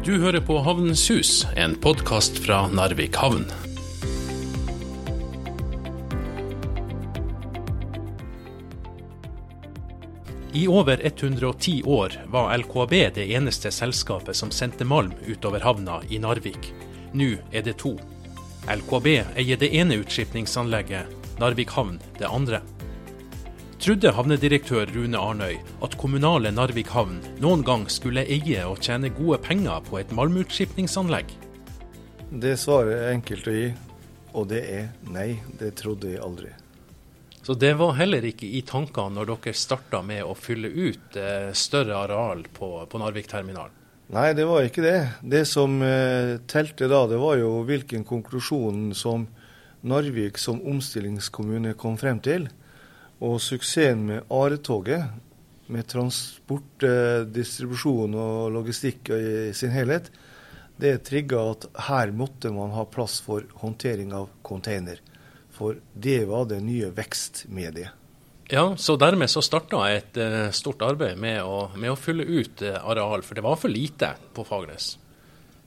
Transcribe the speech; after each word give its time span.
Du 0.00 0.14
hører 0.16 0.40
på 0.40 0.54
Havnens 0.64 1.02
hus, 1.10 1.46
en 1.60 1.74
podkast 1.76 2.38
fra 2.40 2.62
Narvik 2.72 3.18
havn. 3.20 3.42
I 10.56 10.64
over 10.72 11.04
110 11.04 11.82
år 11.84 12.16
var 12.32 12.56
LKAB 12.56 12.96
det 13.18 13.28
eneste 13.28 13.68
selskapet 13.68 14.40
som 14.40 14.48
sendte 14.48 14.88
malm 14.88 15.12
utover 15.28 15.60
havna 15.60 16.00
i 16.08 16.16
Narvik. 16.16 16.72
Nå 17.12 17.34
er 17.52 17.68
det 17.68 17.76
to. 17.84 17.92
LKAB 18.72 19.12
eier 19.12 19.60
det 19.60 19.68
ene 19.76 20.00
utskipningsanlegget, 20.00 21.12
Narvik 21.44 21.76
havn 21.76 22.00
det 22.16 22.32
andre. 22.32 22.64
Trodde 23.80 24.10
havnedirektør 24.12 24.90
Rune 24.92 25.16
Arnøy 25.16 25.54
at 25.80 25.94
kommunale 25.96 26.50
Narvik 26.52 26.90
havn 26.92 27.14
noen 27.40 27.62
gang 27.64 27.86
skulle 27.88 28.26
eie 28.28 28.66
og 28.68 28.82
tjene 28.84 29.08
gode 29.16 29.38
penger 29.40 29.80
på 29.86 29.96
et 30.02 30.12
malmutskipningsanlegg? 30.12 31.32
Det 32.44 32.52
svaret 32.60 32.98
er 32.98 33.14
enkelt 33.14 33.48
å 33.48 33.54
gi, 33.56 33.70
og 34.36 34.50
det 34.52 34.60
er 34.68 34.90
nei. 35.08 35.30
Det 35.56 35.72
trodde 35.80 36.12
jeg 36.12 36.20
aldri. 36.20 36.52
Så 37.40 37.56
det 37.56 37.72
var 37.80 37.96
heller 37.96 38.28
ikke 38.28 38.52
i 38.52 38.60
tankene 38.68 39.16
når 39.16 39.32
dere 39.32 39.56
starta 39.56 40.02
med 40.04 40.28
å 40.28 40.36
fylle 40.36 40.68
ut 40.68 41.16
eh, 41.16 41.48
større 41.56 42.04
areal 42.04 42.44
på, 42.52 42.74
på 42.84 43.00
Narvik-terminalen? 43.00 43.72
Nei, 44.12 44.28
det 44.36 44.44
var 44.44 44.68
ikke 44.68 44.84
det. 44.84 44.98
Det 45.24 45.46
som 45.48 45.80
eh, 45.80 46.36
telte 46.52 46.84
da, 46.92 47.06
det 47.08 47.24
var 47.24 47.40
jo 47.40 47.62
hvilken 47.64 48.04
konklusjon 48.04 48.90
som 48.92 49.24
Narvik 49.88 50.36
som 50.36 50.60
omstillingskommune 50.68 51.78
kom 51.80 51.96
frem 51.96 52.20
til. 52.20 52.50
Og 53.20 53.36
suksessen 53.44 54.06
med 54.08 54.32
Aretoget, 54.32 55.04
med 55.70 55.86
transport, 55.86 56.82
eh, 56.82 57.22
distribusjon 57.28 58.14
og 58.16 58.50
logistikk 58.54 59.12
i 59.14 59.52
sin 59.54 59.70
helhet, 59.70 60.10
det 60.80 61.04
trigga 61.04 61.42
at 61.52 61.66
her 61.86 62.10
måtte 62.16 62.50
man 62.54 62.72
ha 62.74 62.86
plass 62.88 63.20
for 63.20 63.44
håndtering 63.60 64.14
av 64.16 64.30
container. 64.42 65.00
For 65.52 65.76
det 65.92 66.24
var 66.30 66.48
det 66.48 66.62
nye 66.64 66.88
vekstmediet. 66.96 67.96
Ja, 68.50 68.64
så 68.76 68.96
dermed 68.98 69.30
så 69.30 69.42
starta 69.44 69.84
et 69.92 70.16
uh, 70.18 70.48
stort 70.50 70.80
arbeid 70.82 71.20
med 71.20 71.44
å, 71.46 71.68
med 71.78 71.92
å 71.92 71.98
fylle 72.00 72.24
ut 72.26 72.64
uh, 72.66 72.80
areal, 72.90 73.22
for 73.22 73.38
det 73.38 73.44
var 73.46 73.60
for 73.60 73.70
lite 73.70 74.14
på 74.34 74.42
Fagernes? 74.48 74.96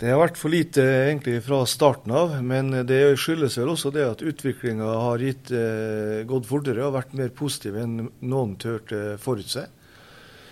Det 0.03 0.11
har 0.11 0.19
vært 0.19 0.35
for 0.35 0.51
lite 0.51 0.83
egentlig 0.83 1.37
fra 1.45 1.61
starten 1.63 2.11
av, 2.11 2.33
men 2.43 2.73
det 2.83 2.97
skyldes 3.15 3.53
vel 3.55 3.69
også 3.71 3.87
det 3.95 4.01
at 4.03 4.23
utviklinga 4.27 4.83
har 4.83 5.21
gitt, 5.23 5.53
eh, 5.55 6.25
gått 6.27 6.49
fortere 6.49 6.83
og 6.83 6.97
vært 6.97 7.13
mer 7.15 7.29
positiv 7.31 7.77
enn 7.79 8.09
noen 8.19 8.57
turte 8.59 9.15
forutse. 9.23 9.63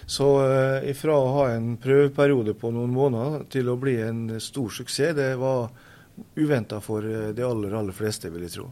Så 0.07 0.27
eh, 0.45 0.87
ifra 0.93 1.17
å 1.19 1.33
ha 1.35 1.43
en 1.57 1.73
prøveperiode 1.83 2.55
på 2.61 2.71
noen 2.71 2.95
måneder 2.95 3.43
til 3.51 3.67
å 3.67 3.75
bli 3.75 3.97
en 3.99 4.39
stor 4.39 4.71
suksess, 4.71 5.17
det 5.19 5.33
var 5.43 5.67
uventa 6.39 6.79
for 6.79 7.03
eh, 7.03 7.33
de 7.35 7.43
aller, 7.43 7.75
aller 7.75 7.97
fleste, 7.97 8.31
vil 8.31 8.47
jeg 8.47 8.55
tro. 8.55 8.69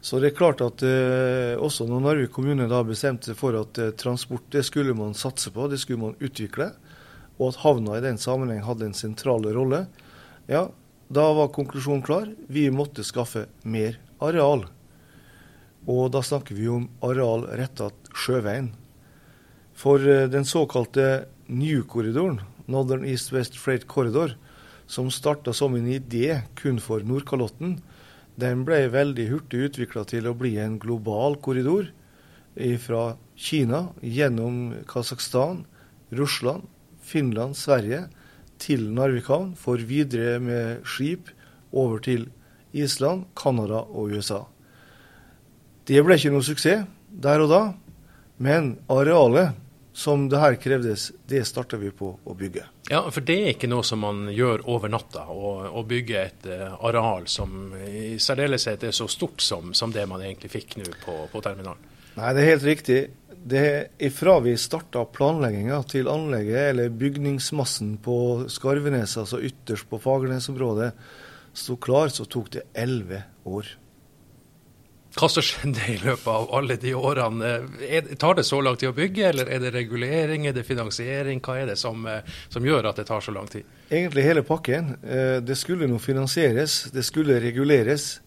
Så 0.00 0.18
det 0.18 0.32
er 0.32 0.38
klart 0.42 0.66
at 0.66 0.82
eh, 0.82 1.54
også 1.54 1.86
når 1.86 2.02
Narvik 2.02 2.34
kommune 2.34 2.66
da 2.66 2.82
bestemte 2.82 3.30
seg 3.30 3.38
for 3.38 3.54
at 3.62 3.78
eh, 3.78 3.94
transport 3.94 4.50
det 4.50 4.66
skulle 4.66 4.98
man 4.98 5.14
satse 5.14 5.54
på, 5.54 5.70
det 5.70 5.78
skulle 5.78 6.08
man 6.08 6.18
utvikle, 6.18 6.72
og 7.38 7.52
at 7.52 7.60
havna 7.62 7.96
i 7.98 8.04
den 8.04 8.18
sammenheng 8.20 8.64
hadde 8.66 8.88
en 8.88 8.96
sentral 8.96 9.46
rolle, 9.54 9.86
ja, 10.50 10.68
da 11.08 11.24
var 11.32 11.52
konklusjonen 11.54 12.02
klar. 12.04 12.26
Vi 12.48 12.66
måtte 12.74 13.06
skaffe 13.06 13.46
mer 13.62 13.96
areal. 14.20 14.66
Og 15.88 16.10
da 16.12 16.20
snakker 16.24 16.56
vi 16.58 16.68
om 16.68 16.88
areal 17.04 17.46
retta 17.56 17.88
sjøveien. 18.12 18.72
For 19.78 20.02
eh, 20.02 20.26
den 20.28 20.44
såkalte 20.48 21.28
New-korridoren, 21.48 22.42
Northern 22.66 23.06
East 23.08 23.32
West 23.32 23.56
Freight 23.56 23.86
Corridor, 23.88 24.34
som 24.88 25.08
starta 25.12 25.54
som 25.56 25.76
en 25.76 25.88
idé 25.88 26.42
kun 26.58 26.80
for 26.82 27.04
Nordkalotten, 27.04 27.78
den 28.38 28.64
ble 28.66 28.84
veldig 28.92 29.28
hurtig 29.30 29.64
utvikla 29.68 30.04
til 30.08 30.28
å 30.28 30.36
bli 30.36 30.56
en 30.62 30.76
global 30.80 31.38
korridor 31.42 31.88
fra 32.82 33.16
Kina 33.38 33.88
gjennom 34.02 34.76
Kasakhstan, 34.88 35.64
Russland, 36.14 36.66
Finland, 37.08 37.56
Sverige 37.56 38.04
til 38.60 38.88
Narvikhavn 38.94 39.54
for 39.58 39.80
videre 39.88 40.38
med 40.42 40.84
skip 40.88 41.30
over 41.72 42.02
til 42.04 42.28
Island, 42.76 43.26
Canada 43.36 43.82
og 43.86 44.12
USA. 44.12 44.42
Det 45.88 46.02
ble 46.04 46.18
ikke 46.18 46.32
noe 46.34 46.44
suksess 46.44 46.84
der 47.08 47.40
og 47.40 47.48
da, 47.52 47.62
men 48.44 48.74
arealet 48.92 49.56
som 49.98 50.28
det 50.30 50.38
her 50.38 50.54
krevdes, 50.62 51.08
det 51.26 51.40
starta 51.48 51.78
vi 51.80 51.88
på 51.90 52.12
å 52.22 52.34
bygge. 52.38 52.62
Ja, 52.86 53.00
For 53.10 53.24
det 53.24 53.34
er 53.34 53.48
ikke 53.50 53.70
noe 53.70 53.82
som 53.82 54.04
man 54.04 54.28
gjør 54.30 54.62
over 54.70 54.92
natta, 54.92 55.24
å, 55.26 55.82
bygge 55.88 56.20
et 56.20 56.46
uh, 56.46 56.76
areal 56.86 57.26
som 57.26 57.72
i 57.74 58.14
særdeleshet 58.22 58.86
er 58.86 58.94
så 58.94 59.08
stort 59.10 59.42
som, 59.42 59.72
som 59.74 59.90
det 59.90 60.04
man 60.06 60.22
egentlig 60.22 60.52
fikk 60.52 60.76
nå 60.78 60.86
på, 61.02 61.16
på 61.32 61.42
terminalen? 61.42 61.82
Nei, 62.14 62.30
det 62.36 62.44
er 62.44 62.50
helt 62.52 62.68
riktig 62.68 63.00
det 63.44 63.90
Ifra 63.98 64.38
vi 64.44 64.54
starta 64.58 65.04
planlegginga 65.04 65.80
til 65.90 66.08
anlegget, 66.10 66.72
eller 66.72 66.94
bygningsmassen 66.94 67.96
på 68.04 68.18
Skarvenes, 68.50 69.16
altså 69.20 69.40
ytterst 69.44 69.88
på 69.90 70.00
Fagernes-området, 70.02 70.92
sto 71.58 71.76
klar, 71.80 72.12
så 72.14 72.26
tok 72.28 72.50
det 72.54 72.66
elleve 72.78 73.22
år. 73.48 73.70
Hva 75.18 75.26
som 75.32 75.42
skjedde 75.42 75.86
i 75.90 75.96
løpet 76.02 76.28
av 76.30 76.50
alle 76.54 76.76
de 76.78 76.92
årene? 76.94 77.52
Er, 77.82 78.10
tar 78.20 78.36
det 78.38 78.44
så 78.46 78.60
lang 78.62 78.76
tid 78.78 78.92
å 78.92 78.96
bygge, 78.96 79.24
eller 79.32 79.50
er 79.50 79.62
det 79.64 79.72
regulering, 79.74 80.46
er 80.46 80.54
det 80.54 80.66
finansiering? 80.68 81.40
Hva 81.42 81.56
er 81.62 81.72
det 81.72 81.78
som, 81.80 82.04
som 82.52 82.66
gjør 82.66 82.90
at 82.90 83.00
det 83.00 83.08
tar 83.08 83.24
så 83.24 83.34
lang 83.34 83.48
tid? 83.50 83.66
Egentlig 83.88 84.26
hele 84.26 84.44
pakken. 84.46 84.94
Eh, 85.02 85.38
det 85.42 85.56
skulle 85.58 85.88
nå 85.90 85.98
finansieres, 86.02 86.84
det 86.94 87.06
skulle 87.08 87.40
reguleres. 87.42 88.18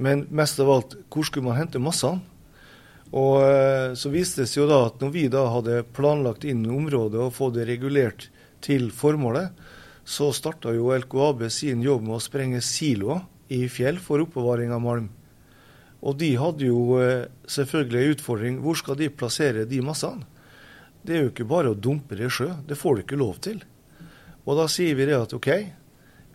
Men 0.00 0.24
mest 0.34 0.58
av 0.58 0.72
alt, 0.74 0.96
hvor 1.12 1.28
skulle 1.28 1.46
man 1.46 1.60
hente 1.60 1.82
massene? 1.82 2.24
Og 3.14 3.44
eh, 3.46 3.94
Så 3.98 4.10
viste 4.10 4.42
det 4.42 4.50
seg 4.50 4.64
jo 4.64 4.70
da 4.70 4.80
at 4.88 5.02
når 5.02 5.12
vi 5.14 5.24
da 5.30 5.46
hadde 5.52 5.84
planlagt 5.94 6.46
inn 6.48 6.64
området 6.66 7.20
og 7.22 7.34
fått 7.36 7.58
det 7.58 7.68
regulert 7.70 8.28
til 8.64 8.90
formålet, 8.94 9.52
så 10.04 10.32
starta 10.36 10.72
jo 10.74 10.92
LKAB 10.92 11.46
sin 11.52 11.82
jobb 11.84 12.04
med 12.04 12.18
å 12.18 12.22
sprenge 12.22 12.60
siloer 12.64 13.22
i 13.52 13.64
fjell 13.72 14.00
for 14.02 14.24
oppbevaring 14.24 14.72
av 14.74 14.82
malm. 14.84 15.10
Og 16.04 16.18
de 16.20 16.34
hadde 16.36 16.66
jo 16.68 16.98
eh, 17.00 17.28
selvfølgelig 17.48 18.00
en 18.00 18.16
utfordring. 18.16 18.58
Hvor 18.64 18.80
skal 18.80 18.98
de 19.00 19.12
plassere 19.12 19.64
de 19.68 19.80
massene? 19.84 20.26
Det 21.04 21.16
er 21.16 21.24
jo 21.24 21.32
ikke 21.32 21.48
bare 21.48 21.72
å 21.72 21.78
dumpe 21.78 22.16
det 22.16 22.28
i 22.28 22.32
sjø. 22.32 22.50
Det 22.64 22.76
får 22.80 22.96
du 22.96 23.04
ikke 23.04 23.20
lov 23.20 23.40
til. 23.44 23.62
Og 24.44 24.58
da 24.58 24.66
sier 24.72 24.96
vi 24.96 25.08
det 25.08 25.16
at 25.16 25.36
OK, 25.36 25.50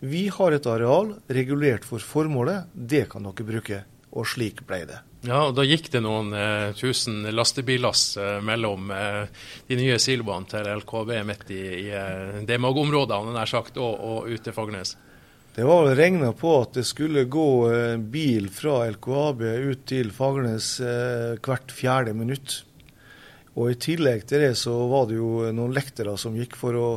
vi 0.00 0.24
har 0.32 0.54
et 0.54 0.66
areal 0.70 1.12
regulert 1.28 1.86
for 1.86 2.02
formålet. 2.02 2.70
Det 2.72 3.04
kan 3.10 3.26
dere 3.26 3.48
bruke. 3.52 3.84
Og 4.10 4.26
slik 4.26 4.64
ble 4.66 4.84
det. 4.90 5.02
Ja, 5.20 5.42
og 5.50 5.54
Da 5.58 5.66
gikk 5.68 5.90
det 5.92 6.00
noen 6.00 6.32
eh, 6.32 6.70
tusen 6.78 7.26
lastebillass 7.28 8.16
eh, 8.16 8.38
mellom 8.44 8.88
eh, 8.94 9.26
de 9.68 9.76
nye 9.76 9.98
siloene 10.00 10.48
til 10.48 10.70
LKB 10.80 11.12
midt 11.28 11.52
i, 11.52 11.60
i 11.82 11.86
eh, 11.92 12.40
Demag-områdene 12.48 13.44
sagt, 13.48 13.76
og, 13.76 14.00
og 14.00 14.30
ut 14.32 14.40
til 14.46 14.56
Fagernes? 14.56 14.94
Det 15.52 15.66
var 15.66 15.82
vel 15.84 15.98
regna 15.98 16.30
på 16.32 16.54
at 16.62 16.78
det 16.78 16.86
skulle 16.88 17.26
gå 17.28 17.50
eh, 17.68 17.98
bil 18.00 18.48
fra 18.54 18.86
LKAB 18.94 19.44
ut 19.44 19.84
til 19.90 20.12
Fagernes 20.14 20.72
eh, 20.80 21.36
hvert 21.44 21.74
fjerde 21.74 22.16
minutt. 22.16 22.62
Og 23.58 23.74
I 23.74 23.80
tillegg 23.82 24.24
til 24.30 24.40
det 24.46 24.54
så 24.56 24.72
var 24.88 25.10
det 25.10 25.18
jo 25.18 25.50
noen 25.52 25.76
lektere 25.76 26.16
som 26.16 26.38
gikk 26.38 26.56
for 26.56 26.78
å 26.78 26.88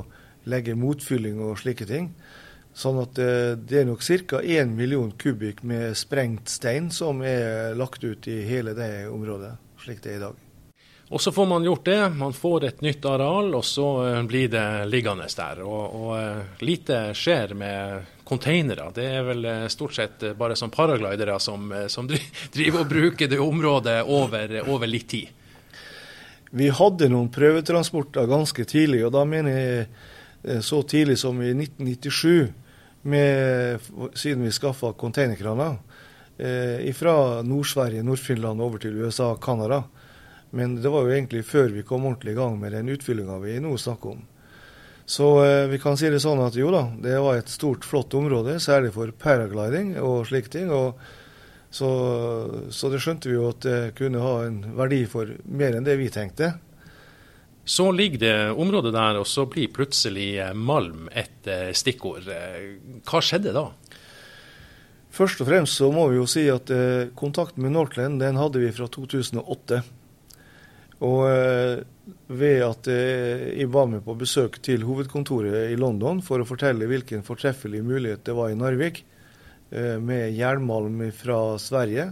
legge 0.48 0.78
motfylling 0.80 1.44
og 1.44 1.58
slike 1.60 1.90
ting. 1.90 2.14
Sånn 2.74 2.98
at 3.04 3.20
eh, 3.22 3.54
det 3.54 3.84
er 3.84 3.86
nok 3.86 4.02
ca. 4.02 4.40
1 4.42 4.72
million 4.74 5.12
kubikk 5.14 5.62
med 5.68 5.94
sprengt 5.98 6.50
stein 6.50 6.90
som 6.92 7.22
er 7.22 7.78
lagt 7.78 8.04
ut 8.04 8.28
i 8.28 8.42
hele 8.48 8.74
det 8.74 9.06
området, 9.14 9.54
slik 9.84 10.02
det 10.02 10.16
er 10.16 10.18
i 10.18 10.24
dag. 10.24 10.40
Og 11.14 11.22
Så 11.22 11.30
får 11.36 11.46
man 11.46 11.66
gjort 11.68 11.86
det, 11.86 12.00
man 12.18 12.34
får 12.34 12.64
et 12.66 12.82
nytt 12.82 13.06
areal, 13.06 13.52
og 13.54 13.66
så 13.66 13.90
eh, 14.08 14.22
blir 14.26 14.50
det 14.50 14.66
liggende 14.90 15.28
der. 15.38 15.62
Og, 15.62 15.84
og 16.00 16.16
eh, 16.18 16.64
lite 16.66 17.04
skjer 17.14 17.54
med 17.54 18.10
containere. 18.26 18.90
Det 18.96 19.06
er 19.20 19.28
vel 19.28 19.48
stort 19.70 19.94
sett 19.94 20.26
bare 20.40 20.58
som 20.58 20.74
paraglidere 20.74 21.38
som, 21.44 21.70
som 21.88 22.10
driver 22.56 22.82
og 22.82 22.90
bruker 22.90 23.30
det 23.30 23.40
området 23.44 24.00
over, 24.08 24.58
over 24.66 24.90
litt 24.90 25.12
tid. 25.14 25.30
Vi 26.54 26.74
hadde 26.74 27.10
noen 27.10 27.30
prøvetransporter 27.34 28.26
ganske 28.30 28.66
tidlig, 28.66 29.04
og 29.06 29.14
da 29.14 29.24
mener 29.26 29.56
jeg 29.58 30.62
så 30.66 30.82
tidlig 30.86 31.16
som 31.22 31.40
i 31.42 31.54
1997 31.54 32.63
med, 33.04 33.80
siden 34.16 34.44
vi 34.44 34.52
skaffa 34.52 34.94
containerkraner 34.94 35.76
eh, 36.38 36.94
fra 36.96 37.42
Nord-Sverige, 37.44 38.04
Nord-Finland 38.04 38.62
over 38.62 38.84
til 38.84 39.00
USA 39.02 39.32
og 39.34 39.42
Canada. 39.44 39.84
Men 40.50 40.76
det 40.82 40.92
var 40.94 41.08
jo 41.08 41.16
egentlig 41.16 41.46
før 41.46 41.72
vi 41.74 41.86
kom 41.88 42.06
ordentlig 42.06 42.36
i 42.36 42.38
gang 42.38 42.60
med 42.62 42.76
den 42.76 42.92
utfyllinga 42.94 43.40
vi 43.42 43.58
nå 43.64 43.74
snakker 43.78 44.16
om. 44.16 44.22
Så 45.06 45.30
eh, 45.46 45.66
vi 45.68 45.80
kan 45.84 45.98
si 46.00 46.12
det 46.14 46.22
sånn 46.24 46.42
at 46.46 46.56
jo 46.56 46.72
da, 46.72 46.86
det 47.04 47.18
var 47.20 47.42
et 47.42 47.52
stort, 47.52 47.86
flott 47.86 48.14
område, 48.16 48.60
særlig 48.64 48.94
for 48.96 49.12
paragliding 49.20 49.98
og 50.00 50.28
slike 50.30 50.54
ting. 50.54 50.72
og 50.72 51.00
så, 51.74 51.90
så, 52.70 52.90
det 52.94 53.00
skjønte 53.02 53.32
vi 53.32 53.34
jo 53.34 53.48
at 53.50 53.64
det 53.66 53.96
kunne 53.98 54.22
ha 54.22 54.44
en 54.46 54.60
verdi 54.78 55.08
for 55.10 55.32
mer 55.50 55.74
enn 55.74 55.88
det 55.88 55.96
vi 55.98 56.12
tenkte. 56.14 56.52
Så 57.66 57.88
ligger 57.96 58.20
det 58.20 58.36
området 58.60 58.92
der, 58.92 59.22
og 59.22 59.28
så 59.30 59.46
blir 59.48 59.72
plutselig 59.72 60.36
malm 60.56 61.08
et 61.16 61.48
stikkord. 61.80 62.28
Hva 63.08 63.22
skjedde 63.24 63.54
da? 63.56 63.70
Først 65.14 65.40
og 65.40 65.48
fremst 65.48 65.80
så 65.80 65.88
må 65.94 66.10
vi 66.12 66.18
jo 66.18 66.28
si 66.28 66.44
at 66.52 66.68
kontakten 67.16 67.64
med 67.64 67.72
Northland 67.78 68.20
den 68.20 68.36
hadde 68.36 68.60
vi 68.60 68.74
fra 68.76 68.90
2008. 68.92 69.80
Og 71.04 71.24
eh, 71.28 71.82
ved 72.32 72.64
at 72.64 72.88
eh, 72.92 73.50
jeg 73.60 73.72
var 73.74 73.90
med 73.92 74.04
på 74.06 74.16
besøk 74.20 74.60
til 74.64 74.86
hovedkontoret 74.88 75.74
i 75.74 75.80
London 75.80 76.22
for 76.24 76.42
å 76.42 76.48
fortelle 76.48 76.88
hvilken 76.90 77.26
fortreffelig 77.28 77.84
mulighet 77.84 78.24
det 78.28 78.36
var 78.38 78.52
i 78.52 78.58
Narvik, 78.60 79.04
eh, 79.72 79.98
med 80.00 80.32
jernmalm 80.38 81.02
fra 81.16 81.58
Sverige 81.60 82.12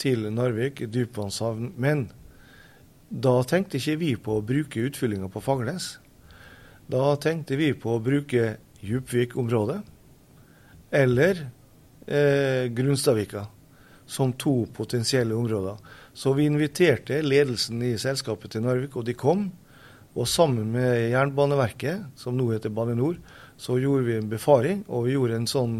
til 0.00 0.30
Narvik, 0.32 0.86
dypvannshavn. 0.88 1.74
Men 1.76 2.08
da 3.14 3.34
tenkte 3.46 3.78
ikke 3.78 3.98
vi 4.00 4.14
på 4.18 4.38
å 4.40 4.42
bruke 4.42 4.88
utfyllinga 4.88 5.28
på 5.30 5.42
Fagernes. 5.44 5.98
Da 6.90 7.14
tenkte 7.22 7.54
vi 7.60 7.70
på 7.78 7.94
å 7.94 8.02
bruke 8.02 8.56
Djupvik-området 8.82 9.78
eller 10.94 11.44
eh, 12.06 12.66
Grunstadvika 12.74 13.46
som 14.06 14.32
to 14.36 14.66
potensielle 14.74 15.34
områder. 15.34 15.78
Så 16.12 16.34
vi 16.34 16.48
inviterte 16.50 17.22
ledelsen 17.22 17.82
i 17.86 17.94
selskapet 17.98 18.52
til 18.52 18.66
Narvik, 18.66 18.98
og 18.98 19.06
de 19.06 19.14
kom. 19.14 19.46
Og 20.14 20.28
sammen 20.30 20.74
med 20.74 21.10
Jernbaneverket, 21.14 22.10
som 22.18 22.36
nå 22.38 22.50
heter 22.52 22.74
Bane 22.74 22.94
Nor, 22.98 23.16
så 23.56 23.78
gjorde 23.78 24.08
vi 24.10 24.18
en 24.18 24.30
befaring. 24.30 24.84
Og 24.90 25.06
vi 25.08 25.14
gjorde 25.14 25.38
en 25.40 25.50
sånn 25.50 25.78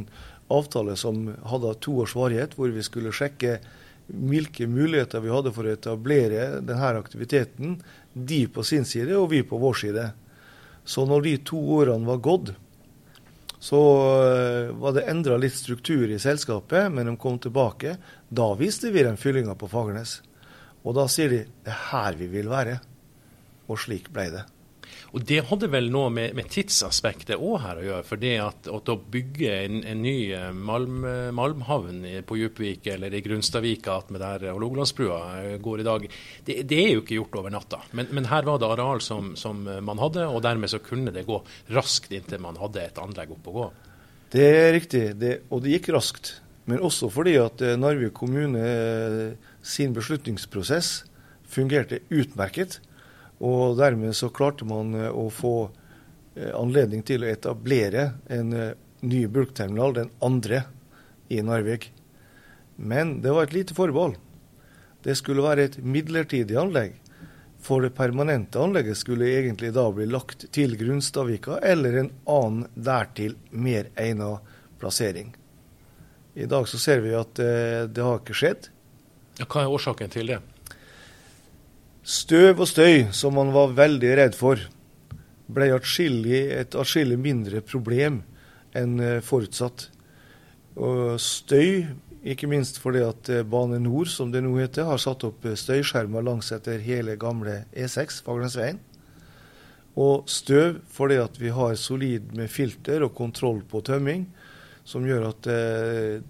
avtale 0.54 0.96
som 0.98 1.26
hadde 1.50 1.74
to 1.84 1.98
års 2.02 2.14
varighet, 2.16 2.56
hvor 2.56 2.72
vi 2.74 2.82
skulle 2.86 3.14
sjekke 3.14 3.58
hvilke 4.06 4.66
muligheter 4.68 5.22
vi 5.24 5.32
hadde 5.32 5.52
for 5.54 5.66
å 5.66 5.72
etablere 5.72 6.60
denne 6.60 6.92
aktiviteten. 6.98 7.78
De 8.12 8.44
på 8.52 8.64
sin 8.66 8.84
side 8.88 9.16
og 9.16 9.30
vi 9.32 9.42
på 9.46 9.58
vår 9.60 9.80
side. 9.80 10.04
Så 10.84 11.06
når 11.08 11.24
de 11.24 11.34
to 11.48 11.60
årene 11.78 12.08
var 12.08 12.20
gått, 12.24 12.52
så 13.64 13.80
eh, 14.28 14.72
var 14.76 14.92
det 14.92 15.06
endra 15.08 15.38
litt 15.40 15.56
struktur 15.56 16.10
i 16.12 16.20
selskapet, 16.20 16.90
men 16.92 17.08
de 17.08 17.16
kom 17.16 17.38
tilbake. 17.40 17.96
Da 18.28 18.50
viste 18.60 18.92
vi 18.92 19.06
den 19.06 19.16
fyllinga 19.16 19.56
på 19.56 19.70
Fagernes. 19.72 20.18
Og 20.84 20.98
da 20.98 21.06
sier 21.08 21.32
de 21.32 21.44
det 21.64 21.72
er 21.72 21.86
her 21.88 22.18
vi 22.20 22.28
vil 22.28 22.52
være. 22.52 22.76
Og 23.72 23.80
slik 23.80 24.12
ble 24.12 24.28
det. 24.34 24.44
Og 25.14 25.22
Det 25.22 25.44
hadde 25.46 25.68
vel 25.70 25.92
noe 25.94 26.08
med, 26.10 26.32
med 26.34 26.48
tidsaspektet 26.50 27.38
òg 27.38 27.60
her 27.62 27.78
å 27.78 27.82
gjøre. 27.84 28.06
For 28.08 28.18
det 28.18 28.32
at, 28.42 28.66
at 28.66 28.90
å 28.90 28.96
bygge 28.98 29.50
en, 29.60 29.76
en 29.86 30.00
ny 30.02 30.16
eh, 30.34 30.48
malm, 30.50 31.04
malmhavn 31.38 32.00
på 32.26 32.38
Djupvik 32.40 32.88
eller 32.90 33.14
i 33.14 33.20
Grunstadvika 33.22 34.00
med 34.08 34.24
der 34.24 34.48
Hålogalandsbrua 34.50 35.18
eh, 35.38 35.52
går 35.62 35.84
i 35.84 35.86
dag, 35.86 36.08
det, 36.48 36.56
det, 36.66 36.80
er 36.82 36.90
jo 36.96 37.04
ikke 37.04 37.20
gjort 37.20 37.38
over 37.38 37.54
natta. 37.54 37.78
Men, 37.94 38.10
men 38.10 38.26
her 38.32 38.48
var 38.48 38.58
det 38.58 38.72
areal 38.74 39.02
som, 39.06 39.36
som, 39.38 39.62
man 39.62 40.02
hadde, 40.02 40.26
og 40.26 40.42
dermed 40.42 40.72
så 40.72 40.82
kunne 40.82 41.14
det 41.14 41.28
gå 41.28 41.38
raskt 41.76 42.10
inntil 42.14 42.42
man 42.42 42.58
hadde 42.58 42.82
et 42.82 42.98
anlegg 42.98 43.36
opp 43.36 43.46
å 43.52 43.54
gå. 43.60 43.68
Det 44.34 44.48
er 44.50 44.72
riktig, 44.74 45.04
det, 45.20 45.36
og 45.54 45.62
det 45.62 45.76
gikk 45.76 45.92
raskt. 45.94 46.32
Men 46.66 46.82
også 46.82 47.12
fordi 47.14 47.36
at 47.38 47.62
eh, 47.62 47.78
Narvik 47.78 48.16
kommune 48.18 48.66
sin 49.62 49.94
beslutningsprosess 49.94 51.04
fungerte 51.54 52.02
utmerket. 52.10 52.80
Og 53.44 53.76
dermed 53.76 54.16
så 54.16 54.30
klarte 54.32 54.66
man 54.68 54.94
eh, 54.96 55.10
å 55.10 55.28
få 55.32 55.56
eh, 56.34 56.52
anledning 56.56 57.04
til 57.06 57.24
å 57.24 57.30
etablere 57.30 58.10
en 58.32 58.52
eh, 58.56 58.72
ny 59.04 59.24
bulkterminal, 59.28 59.96
den 59.96 60.12
andre, 60.24 60.64
i 61.32 61.40
Narvik. 61.42 61.88
Men 62.76 63.18
det 63.24 63.32
var 63.32 63.46
et 63.46 63.56
lite 63.56 63.76
forbehold. 63.76 64.18
Det 65.04 65.16
skulle 65.16 65.44
være 65.44 65.68
et 65.68 65.78
midlertidig 65.80 66.56
anlegg. 66.60 66.98
For 67.64 67.80
det 67.80 67.94
permanente 67.96 68.60
anlegget 68.60 69.00
skulle 69.00 69.30
egentlig 69.38 69.72
da 69.72 69.86
bli 69.92 70.04
lagt 70.08 70.44
til 70.52 70.76
Grunstadvika 70.80 71.62
eller 71.64 71.96
en 72.00 72.10
annen 72.28 72.68
dertil 72.76 73.38
mer 73.56 73.88
egnet 73.96 74.52
plassering. 74.80 75.32
I 76.36 76.48
dag 76.50 76.68
så 76.68 76.80
ser 76.80 77.00
vi 77.00 77.14
at 77.16 77.40
det 77.40 78.04
har 78.04 78.20
ikke 78.20 78.36
skjedd. 78.36 78.68
Hva 79.46 79.64
er 79.64 79.72
årsaken 79.78 80.12
til 80.12 80.34
det? 80.34 80.42
Støv 82.04 82.58
og 82.60 82.68
støy, 82.68 83.06
som 83.16 83.32
man 83.32 83.48
var 83.54 83.70
veldig 83.72 84.08
redd 84.18 84.34
for, 84.36 84.60
ble 85.48 85.70
atskillig, 85.72 86.42
et 86.52 86.74
atskillig 86.76 87.16
mindre 87.16 87.62
problem 87.64 88.18
enn 88.76 88.98
eh, 89.00 89.22
forutsatt. 89.24 89.86
Og 90.76 91.16
støy, 91.16 91.86
ikke 92.20 92.50
minst 92.52 92.82
fordi 92.82 93.00
at 93.06 93.30
eh, 93.32 93.40
Bane 93.48 93.80
Nor, 93.80 94.12
som 94.12 94.28
det 94.34 94.44
nå 94.44 94.52
heter, 94.58 94.84
har 94.84 95.00
satt 95.00 95.24
opp 95.24 95.48
eh, 95.48 95.56
støyskjermer 95.56 96.28
langs 96.28 96.52
etter 96.52 96.84
hele 96.84 97.16
gamle 97.16 97.62
E6, 97.72 98.20
Fagernesveien. 98.28 98.84
Og 99.96 100.28
støv 100.28 100.82
fordi 100.92 101.22
at 101.24 101.40
vi 101.40 101.56
har 101.56 101.72
solid 101.80 102.36
med 102.36 102.52
filter 102.52 103.08
og 103.08 103.16
kontroll 103.16 103.64
på 103.64 103.80
tømming, 103.80 104.28
som 104.84 105.08
gjør 105.08 105.30
at 105.30 105.46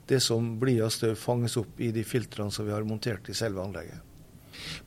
det 0.07 0.23
som 0.23 0.53
blir 0.61 0.85
av 0.87 0.95
støv, 0.95 1.17
fanges 1.19 1.59
opp 1.59 1.83
i 1.83 1.91
de 1.91 2.07
filtrene 2.07 2.55
som 2.55 2.69
vi 2.69 2.77
har 2.77 2.87
montert 2.87 3.27
i 3.27 3.35
selve 3.35 3.65
anlegget. 3.65 4.14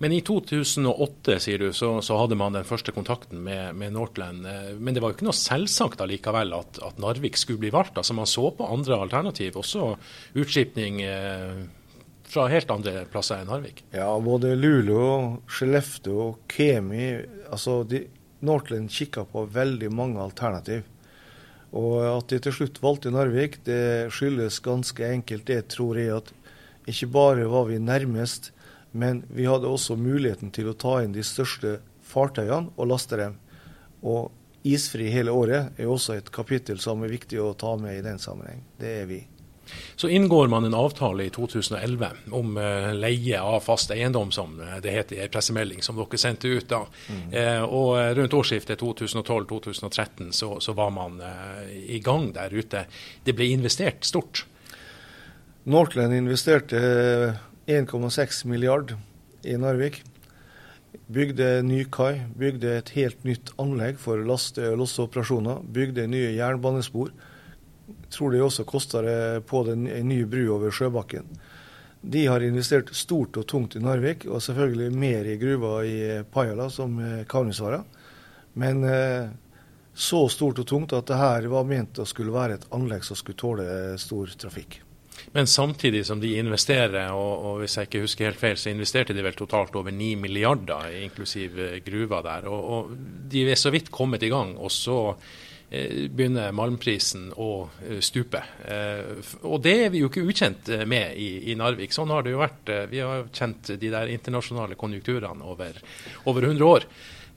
Men 0.04 0.14
i 0.16 0.22
2008 0.26 1.38
sier 1.44 1.62
du, 1.62 1.70
så, 1.76 1.96
så 2.06 2.18
hadde 2.20 2.38
man 2.40 2.56
den 2.58 2.68
første 2.68 2.94
kontakten 2.96 3.42
med, 3.46 3.76
med, 3.78 3.94
Northland. 3.96 4.46
Eh, 4.48 4.74
men 4.80 4.96
det 4.96 5.04
var 5.04 5.14
jo 5.14 5.18
ikke 5.18 5.30
noe 5.30 5.38
selvsagt 5.38 6.04
allikevel 6.04 6.54
at, 6.58 6.82
at, 6.84 7.02
Narvik 7.02 7.40
skulle 7.40 7.62
bli 7.66 7.74
valgt. 7.74 7.98
Altså 8.00 8.18
Man 8.18 8.30
så 8.30 8.50
på 8.56 8.68
andre 8.68 9.00
alternativ, 9.02 9.58
også 9.62 9.94
utskipning 10.38 11.02
eh, 11.06 11.64
fra 12.28 12.50
helt 12.52 12.72
andre 12.74 13.06
plasser 13.12 13.42
enn 13.42 13.50
Narvik. 13.52 13.86
Ja, 13.96 14.12
både 14.20 14.56
Luleå, 14.60 15.40
Skellefteå 15.48 16.34
Kemi. 16.52 17.16
altså 17.52 17.82
de, 17.88 18.06
Northland 18.46 18.92
kikka 18.94 19.26
på 19.32 19.48
veldig 19.50 19.90
mange 19.94 20.22
alternativ. 20.22 20.86
Og 21.76 22.00
at 22.06 22.30
de 22.32 22.40
til 22.42 22.56
slutt 22.56 22.82
valgte 22.84 23.12
Narvik, 23.12 23.60
det 23.68 24.12
skyldes 24.16 24.62
ganske 24.64 25.04
enkelt 25.04 25.48
det, 25.50 25.64
tror 25.74 26.00
jeg, 26.00 26.22
at 26.22 26.32
ikke 26.88 27.10
bare 27.12 27.48
var 27.52 27.68
vi 27.68 27.80
nærmest 27.84 28.54
men 28.92 29.24
vi 29.30 29.46
hadde 29.46 29.70
også 29.70 29.98
muligheten 30.00 30.52
til 30.56 30.72
å 30.72 30.78
ta 30.78 31.00
inn 31.04 31.16
de 31.16 31.26
største 31.26 31.78
fartøyene 32.08 32.74
og 32.76 32.92
laste 32.92 33.20
dem. 33.20 33.38
Og 34.08 34.32
isfri 34.68 35.10
hele 35.14 35.34
året 35.36 35.80
er 35.80 35.90
også 35.90 36.18
et 36.18 36.32
kapittel 36.34 36.80
som 36.84 37.04
er 37.04 37.14
viktig 37.14 37.40
å 37.42 37.54
ta 37.60 37.76
med 37.80 38.00
i 38.00 38.06
den 38.06 38.22
sammenheng. 38.22 38.64
Det 38.80 38.94
er 39.02 39.10
vi. 39.10 39.24
Så 39.96 40.08
inngår 40.10 40.48
man 40.48 40.66
en 40.66 40.74
avtale 40.74 41.26
i 41.28 41.30
2011 41.30 42.08
om 42.32 42.58
uh, 42.58 42.94
leie 42.96 43.40
av 43.42 43.60
fast 43.66 43.92
eiendom, 43.92 44.32
som 44.32 44.60
eh, 44.64 44.78
det 44.84 44.94
heter 44.96 45.18
i 45.18 45.24
en 45.26 45.34
pressemelding 45.34 45.84
som 45.84 45.98
dere 46.00 46.20
sendte 46.22 46.48
ut 46.48 46.70
da. 46.70 46.84
Mm. 47.12 47.24
Uh, 47.34 47.64
og 47.66 47.90
rundt 48.20 48.38
årsskiftet 48.38 48.80
2012-2013 48.80 50.32
så, 50.32 50.54
så, 50.64 50.76
var 50.78 50.94
man 50.96 51.20
uh, 51.20 51.66
i 51.68 52.00
gang 52.04 52.30
der 52.36 52.54
ute. 52.54 52.86
Det 53.24 53.36
ble 53.36 53.52
investert 53.58 54.08
stort. 54.08 54.46
Northland 55.68 56.16
investerte 56.16 56.80
1,6 57.68 58.46
milliard 58.46 58.94
i 59.44 59.58
Narvik. 59.60 60.04
Bygde 61.12 61.62
ny 61.68 61.82
kai, 61.92 62.22
bygde 62.40 62.78
et 62.80 62.94
helt 62.96 63.26
nytt 63.28 63.52
anlegg 63.60 64.00
for 64.00 64.24
laste- 64.24 64.70
og 64.72 64.78
losseoperasjoner. 64.80 65.66
Bygde 65.76 66.06
nye 66.08 66.32
jernbanespor. 66.38 67.12
Tror 68.10 68.32
det 68.32 68.42
også 68.42 68.64
kosta 68.64 69.04
det 69.04 69.20
på 69.52 69.66
den, 69.68 69.84
en 69.88 70.08
ny 70.08 70.22
bru 70.24 70.46
over 70.56 70.72
sjøbakken. 70.72 71.28
De 72.02 72.24
har 72.32 72.40
investert 72.40 72.96
stort 72.96 73.36
og 73.36 73.48
tungt 73.52 73.76
i 73.76 73.84
Narvik, 73.84 74.24
og 74.32 74.40
selvfølgelig 74.42 74.96
mer 74.96 75.28
i 75.28 75.38
gruva 75.38 75.76
i 75.84 76.00
Pajala, 76.32 76.70
som 76.72 76.96
Kaunisvara. 77.28 77.84
Men 78.56 78.84
eh, 78.88 79.28
så 79.94 80.24
stort 80.32 80.64
og 80.64 80.72
tungt 80.72 80.96
at 80.96 81.12
det 81.12 81.20
her 81.20 81.52
var 81.52 81.68
ment 81.68 82.00
å 82.00 82.08
skulle 82.08 82.32
være 82.32 82.62
et 82.62 82.68
anlegg 82.72 83.04
som 83.04 83.20
skulle 83.20 83.44
tåle 83.44 83.98
stor 84.00 84.32
trafikk. 84.40 84.87
Men 85.36 85.48
samtidig 85.48 86.06
som 86.08 86.22
de 86.22 86.36
investerer, 86.40 87.12
og, 87.12 87.34
og, 87.46 87.60
hvis 87.62 87.78
jeg 87.78 87.90
ikke 87.90 88.04
husker 88.06 88.30
helt 88.30 88.42
feil, 88.42 88.60
så 88.60 88.72
investerte 88.72 89.16
de 89.16 89.26
vel 89.26 89.38
totalt 89.38 89.76
over 89.76 89.94
9 89.94 90.14
milliarder, 90.22 90.92
inklusiv 91.04 91.60
eh, 91.60 91.80
gruva 91.86 92.22
der. 92.26 92.48
Og, 92.52 92.72
og, 92.78 92.96
de 93.28 93.44
er 93.50 93.60
så 93.60 93.74
vidt 93.74 93.92
kommet 93.92 94.24
i 94.24 94.32
gang. 94.32 94.56
og 94.58 94.72
så 94.72 95.00
eh, 95.70 96.08
begynner 96.08 96.56
malmprisen 96.56 97.30
å 97.36 97.52
eh, 97.84 98.00
stupe. 98.00 98.42
Og 99.44 99.62
det 99.64 99.76
er 99.84 99.94
vi 99.94 100.06
jo 100.06 100.12
ikke 100.12 100.26
ukjent 100.28 100.72
med 100.88 101.20
i, 101.20 101.52
i, 101.52 101.60
Narvik. 101.60 101.94
Sånn 101.96 102.14
har 102.14 102.24
det 102.24 102.34
jo 102.36 102.42
vært. 102.42 102.74
Vi 102.92 103.04
har 103.04 103.30
kjent 103.34 103.76
de 103.76 103.94
der 103.94 104.16
internasjonale 104.16 104.80
konjunkturene 104.80 105.46
over, 105.46 105.80
over 106.26 106.52
100 106.52 106.68
år. 106.72 106.90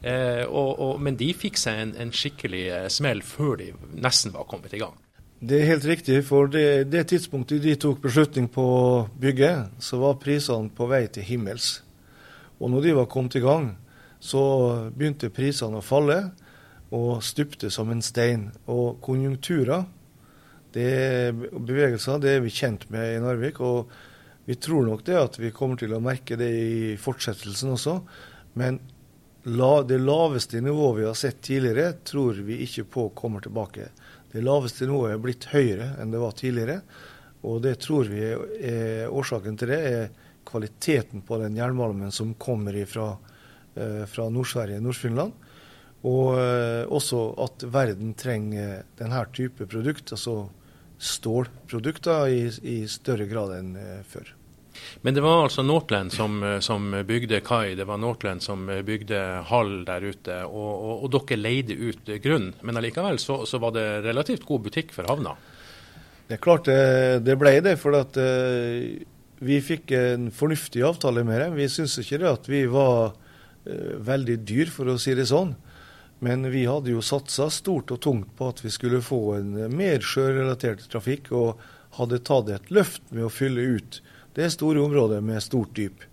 Eh, 0.03 0.47
og, 0.49 0.97
men 1.03 1.19
de 1.21 1.29
fikk 1.37 1.61
seg 1.61 1.83
en, 1.83 1.95
en 2.01 2.13
skikkelig 2.15 2.65
smell 2.93 3.21
før 3.27 3.59
de 3.61 3.71
nesten 4.01 4.33
var 4.33 4.49
kommet 4.49 4.73
i 4.77 4.81
gang. 4.81 4.97
Det 5.41 5.57
er 5.57 5.71
helt 5.71 5.87
riktig. 5.89 6.19
For 6.29 6.51
det, 6.53 6.91
det 6.93 7.07
tidspunktet 7.09 7.63
de 7.65 7.73
tok 7.81 8.03
beslutning 8.05 8.45
på 8.53 8.65
bygget, 9.21 9.71
så 9.81 9.97
var 10.03 10.19
prisene 10.21 10.69
på 10.77 10.89
vei 10.91 11.07
til 11.09 11.25
himmels. 11.25 11.79
Og 12.61 12.69
når 12.69 12.85
de 12.85 12.93
var 12.99 13.09
kommet 13.09 13.39
i 13.41 13.45
gang, 13.45 13.71
så 14.21 14.43
begynte 14.93 15.33
prisene 15.33 15.81
å 15.81 15.85
falle 15.85 16.19
og 16.93 17.23
stupte 17.25 17.71
som 17.73 17.89
en 17.89 18.05
stein. 18.05 18.51
Og 18.69 19.01
konjunkturer, 19.01 19.87
det 20.77 21.33
bevegelser, 21.57 22.21
det 22.21 22.37
er 22.37 22.45
vi 22.45 22.53
kjent 22.53 22.85
med 22.93 23.15
i 23.15 23.25
Narvik. 23.25 23.63
Og 23.65 23.89
vi 24.45 24.61
tror 24.61 24.85
nok 24.91 25.07
det 25.09 25.17
at 25.23 25.41
vi 25.41 25.55
kommer 25.57 25.81
til 25.81 25.97
å 25.97 26.05
merke 26.05 26.37
det 26.37 26.51
i 26.53 26.97
fortsettelsen 27.01 27.73
også. 27.79 27.97
Men 28.61 28.77
la, 29.49 29.73
det 29.89 30.03
laveste 30.05 30.61
nivået 30.61 31.01
vi 31.01 31.09
har 31.09 31.17
sett 31.17 31.41
tidligere, 31.49 31.95
tror 32.05 32.45
vi 32.45 32.61
ikke 32.67 32.85
på 32.93 33.09
kommer 33.17 33.41
tilbake. 33.41 33.89
Det 34.31 34.43
laveste 34.45 34.87
nivået 34.87 35.17
er 35.17 35.23
blitt 35.23 35.49
høyere 35.51 35.95
enn 36.01 36.13
det 36.15 36.23
var 36.23 36.37
tidligere. 36.39 36.81
Og 37.49 37.63
det 37.65 37.79
tror 37.83 38.11
vi 38.11 38.23
er, 38.23 39.07
årsaken 39.09 39.57
til 39.59 39.73
det 39.73 39.81
er 39.89 40.11
kvaliteten 40.49 41.23
på 41.27 41.39
den 41.41 41.57
jernmalmen 41.57 42.13
som 42.13 42.35
kommer 42.35 42.77
ifra, 42.77 43.13
eh, 43.75 44.05
fra 44.07 44.29
Nord-Sverige 44.29 44.81
og 44.81 44.89
Nord-Finland. 44.89 45.33
Og 46.09 46.39
eh, 46.41 46.85
også 46.89 47.23
at 47.45 47.65
verden 47.73 48.15
trenger 48.17 48.85
denne 48.99 49.25
type 49.37 49.67
produkt, 49.69 50.13
altså 50.17 50.49
stålprodukter, 51.01 52.29
i, 52.29 52.43
i 52.63 52.77
større 52.89 53.29
grad 53.29 53.57
enn 53.59 53.75
eh, 53.81 54.01
før. 54.09 54.35
Men 55.03 55.17
det 55.17 55.23
var 55.25 55.45
altså 55.45 55.63
Northland 55.65 56.13
som, 56.13 56.41
som 56.65 56.91
bygde 57.07 57.41
kai, 57.47 57.75
det 57.79 57.87
var 57.89 58.01
Northland 58.01 58.43
som 58.45 58.67
bygde 58.87 59.21
hall 59.49 59.73
der 59.89 60.05
ute. 60.05 60.43
Og, 60.49 60.73
og, 60.73 61.07
og 61.07 61.15
dere 61.15 61.41
leide 61.41 61.77
ut 61.79 62.11
grunn, 62.25 62.51
men 62.63 62.81
allikevel 62.81 63.21
så, 63.23 63.43
så, 63.49 63.61
var 63.63 63.75
det 63.77 63.87
relativt 64.05 64.45
god 64.49 64.67
butikk 64.69 64.93
for 64.97 65.09
havna? 65.09 65.37
Det 66.29 66.37
er 66.37 66.45
klart 66.45 66.69
det, 66.69 67.25
det 67.27 67.35
ble 67.41 67.57
det, 67.65 67.75
for 67.81 67.97
at 67.99 68.15
uh, 68.21 68.85
vi 69.41 69.57
fikk 69.65 69.91
en 69.97 70.29
fornuftig 70.35 70.85
avtale 70.87 71.25
med 71.27 71.41
dem. 71.43 71.57
Vi 71.59 71.67
syns 71.73 71.97
ikke 71.99 72.21
det 72.23 72.31
at 72.31 72.47
vi 72.51 72.67
var 72.71 73.11
uh, 73.17 73.97
veldig 74.07 74.39
dyr, 74.47 74.71
for 74.71 74.93
å 74.93 74.99
si 75.01 75.17
det 75.19 75.27
sånn. 75.33 75.57
Men 76.21 76.45
vi 76.53 76.67
hadde 76.69 76.93
jo 76.93 77.03
satsa 77.03 77.49
stort 77.51 77.91
og 77.95 78.03
tungt 78.05 78.33
på 78.37 78.51
at 78.53 78.61
vi 78.63 78.71
skulle 78.71 79.01
få 79.03 79.21
en 79.39 79.55
mer 79.73 80.05
sjørelatert 80.05 80.85
trafikk, 80.93 81.33
og 81.33 81.59
hadde 81.97 82.21
tatt 82.23 82.51
et 82.55 82.71
løft 82.71 83.03
med 83.11 83.27
å 83.27 83.33
fylle 83.33 83.65
ut 83.81 84.01
det 84.41 84.47
er 84.49 84.55
store 84.55 84.81
områder 84.81 85.21
med 85.21 85.43
stort 85.45 85.75
dyp. 85.77 86.07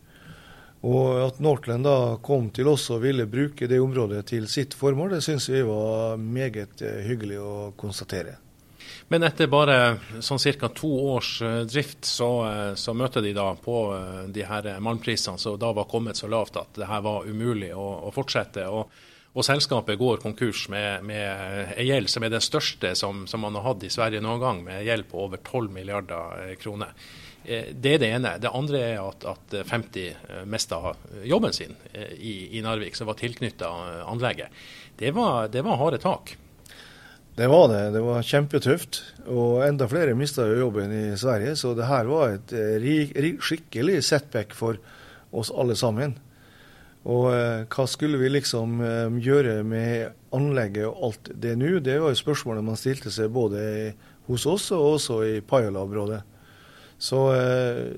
Og 0.86 1.22
at 1.24 1.39
Northland 1.39 1.88
da 1.88 2.17
kom 2.24 2.50
til 2.53 2.67
oss 2.69 2.89
og 2.93 3.01
ville 3.05 3.25
bruke 3.29 3.69
det 3.69 3.79
området 3.81 4.25
til 4.29 4.50
sitt 4.51 4.75
formål, 4.77 5.15
det 5.15 5.24
syns 5.25 5.48
vi 5.50 5.63
var 5.65 6.19
meget 6.22 6.84
eh, 6.86 7.01
hyggelig 7.07 7.39
å 7.41 7.53
konstatere. 7.79 8.36
Men 9.07 9.24
etter 9.24 9.48
bare 9.48 9.98
sånn 10.19 10.41
ca. 10.60 10.69
to 10.75 10.91
års 11.15 11.41
eh, 11.41 11.63
drift, 11.65 12.05
så, 12.05 12.29
eh, 12.46 12.72
så, 12.75 12.93
møter 12.93 13.25
de 13.25 13.34
da 13.34 13.50
på 13.55 13.77
de 14.27 14.46
her 14.46 14.69
malmprisene 14.84 15.39
som 15.41 15.57
da 15.60 15.72
var 15.74 15.89
kommet 15.89 16.19
så 16.19 16.29
lavt 16.29 16.60
at 16.60 16.77
det 16.77 16.91
her 16.91 17.01
var 17.01 17.25
umulig 17.25 17.72
å, 17.74 17.88
å 18.07 18.13
fortsette. 18.13 18.67
Og, 18.67 18.91
og, 19.34 19.46
selskapet 19.48 19.98
går 19.98 20.22
konkurs 20.22 20.67
med, 20.69 21.07
med 21.10 21.74
en 21.74 21.88
gjeld 21.88 22.12
som 22.12 22.27
er 22.27 22.36
den 22.36 22.43
største 22.43 22.93
som, 23.00 23.25
som 23.25 23.41
man 23.41 23.57
har 23.57 23.72
hatt 23.72 23.88
i 23.88 23.89
Sverige 23.89 24.22
noen 24.22 24.43
gang, 24.43 24.62
med 24.67 24.86
gjeld 24.86 25.10
på 25.10 25.25
over 25.25 25.41
12 25.41 25.74
milliarder 25.74 26.53
kroner. 26.62 26.93
Eh, 27.48 27.70
det 27.72 27.94
er 27.96 28.01
det 28.04 28.10
ene. 28.18 28.34
Det 28.44 28.51
andre 28.51 28.82
er 28.94 29.00
at, 29.01 29.24
at 29.27 29.56
50 29.70 30.04
eh, 30.08 30.44
mista 30.46 30.82
jobben 31.24 31.56
sin 31.56 31.77
eh, 31.94 32.12
i, 32.18 32.36
i 32.60 32.63
Narvik, 32.66 32.98
som 33.00 33.08
var 33.08 33.20
tilknytta 33.22 33.72
anlegget. 34.06 34.54
Det 35.00 35.13
var, 35.16 35.48
det 35.54 35.63
var, 35.66 35.80
harde 35.80 36.01
tak. 36.04 36.36
Det 37.38 37.48
var 37.48 37.68
det. 37.72 37.82
Det 37.96 38.04
var 38.04 38.25
kjempetøft. 38.25 39.01
Og 39.30 39.63
enda 39.68 39.88
flere 39.88 40.16
mista 40.18 40.48
jobben 40.50 40.94
i 40.94 41.08
Sverige. 41.18 41.56
Så 41.56 41.75
det 41.77 41.89
her 41.89 42.10
var 42.10 42.38
et 42.38 42.56
skikkelig 43.46 44.01
setback 44.04 44.56
for 44.58 44.80
oss 45.32 45.51
alle 45.54 45.75
sammen. 45.77 46.18
Og 47.08 47.30
eh, 47.32 47.63
hva 47.72 47.86
skulle 47.88 48.20
vi 48.20 48.32
liksom 48.34 48.82
eh, 48.84 49.20
gjøre 49.24 49.62
med 49.68 50.18
anlegget 50.36 50.89
og 50.89 51.04
alt 51.08 51.30
det 51.39 51.54
nå? 51.60 51.77
Det 51.84 52.00
var 52.04 52.12
jo 52.12 52.20
spørsmålet 52.20 52.66
man 52.68 52.80
stilte 52.80 53.13
seg 53.13 53.32
både 53.32 53.94
hos 54.27 54.48
oss 54.50 54.72
og 54.75 54.98
også 54.98 55.22
i 55.24 55.38
Pajala-området. 55.39 56.20
Så 56.98 57.20
eh, 57.36 57.94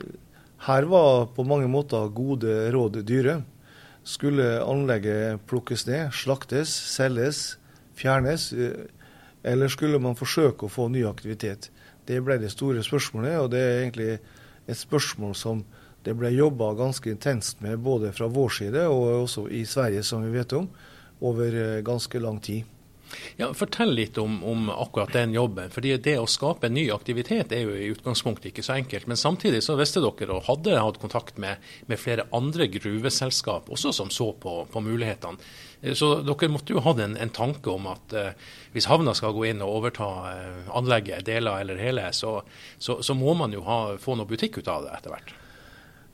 her 0.67 0.87
var 0.91 1.29
på 1.35 1.45
mange 1.47 1.69
måter 1.71 2.11
gode 2.11 2.69
råd 2.73 3.01
dyre. 3.07 3.41
Skulle 4.03 4.59
anlegget 4.63 5.43
plukkes 5.47 5.85
ned, 5.87 6.13
slaktes, 6.15 6.71
selges, 6.95 7.57
fjernes, 7.95 8.51
eh, 8.53 8.87
eller 9.43 9.71
skulle 9.71 10.01
man 10.03 10.19
forsøke 10.19 10.67
å 10.67 10.73
få 10.73 10.89
ny 10.91 11.05
aktivitet? 11.07 11.69
Det 12.07 12.19
ble 12.25 12.39
det 12.41 12.51
store 12.51 12.83
spørsmålet, 12.83 13.37
og 13.39 13.51
det 13.53 13.61
er 13.61 13.77
egentlig 13.83 14.11
et 14.69 14.79
spørsmål 14.79 15.35
som 15.37 15.63
det 16.03 16.15
ble 16.17 16.31
jobba 16.31 16.73
ganske 16.79 17.11
intenst 17.11 17.61
med 17.63 17.79
både 17.83 18.11
fra 18.15 18.27
vår 18.31 18.53
side 18.55 18.85
og 18.87 19.23
også 19.25 19.47
i 19.51 19.65
Sverige, 19.67 20.03
som 20.03 20.23
vi 20.23 20.31
vet 20.33 20.55
om, 20.55 20.69
over 21.21 21.55
eh, 21.55 21.81
ganske 21.85 22.19
lang 22.19 22.39
tid. 22.43 22.67
Ja, 23.39 23.53
Fortell 23.53 23.93
litt 23.95 24.17
om, 24.17 24.43
om, 24.43 24.69
akkurat 24.69 25.13
den 25.13 25.33
jobben. 25.33 25.69
fordi 25.69 25.95
Det 25.97 26.17
å 26.19 26.27
skape 26.27 26.69
ny 26.69 26.89
aktivitet 26.91 27.51
er 27.55 27.65
jo 27.65 27.75
i 27.75 27.89
utgangspunktet 27.93 28.51
ikke 28.51 28.65
så 28.65 28.75
enkelt. 28.77 29.07
Men 29.07 29.17
samtidig 29.17 29.63
så 29.65 29.77
visste 29.79 30.03
dere 30.03 30.35
og 30.35 30.45
hadde 30.49 30.77
hatt 30.79 31.01
kontakt 31.01 31.37
med, 31.37 31.57
med 31.87 31.99
flere 31.99 32.27
andre 32.35 32.67
gruveselskap 32.67 33.69
også 33.69 33.93
som 33.95 34.13
så 34.13 34.31
på, 34.33 34.63
på, 34.71 34.83
mulighetene. 34.85 35.37
Så 35.95 36.11
dere 36.27 36.51
måtte 36.51 36.75
jo 36.75 36.83
ha 36.83 36.95
en, 36.99 37.17
en 37.17 37.33
tanke 37.33 37.71
om 37.71 37.87
at 37.87 38.13
eh, 38.13 38.31
hvis 38.73 38.89
havna 38.91 39.13
skal 39.15 39.33
gå 39.35 39.47
inn 39.49 39.63
og 39.63 39.79
overta 39.79 40.09
eh, 40.33 40.71
anlegget, 40.75 41.25
deler 41.25 41.63
eller 41.63 41.79
hele, 41.79 42.09
så, 42.13 42.41
så, 42.77 42.99
så 43.01 43.15
må 43.15 43.33
man 43.39 43.55
jo 43.55 43.63
ha, 43.63 43.95
få 44.01 44.19
noe 44.19 44.27
butikk 44.27 44.59
ut 44.59 44.67
av 44.67 44.83
det 44.85 44.97
etter 44.97 45.15
hvert. 45.15 45.35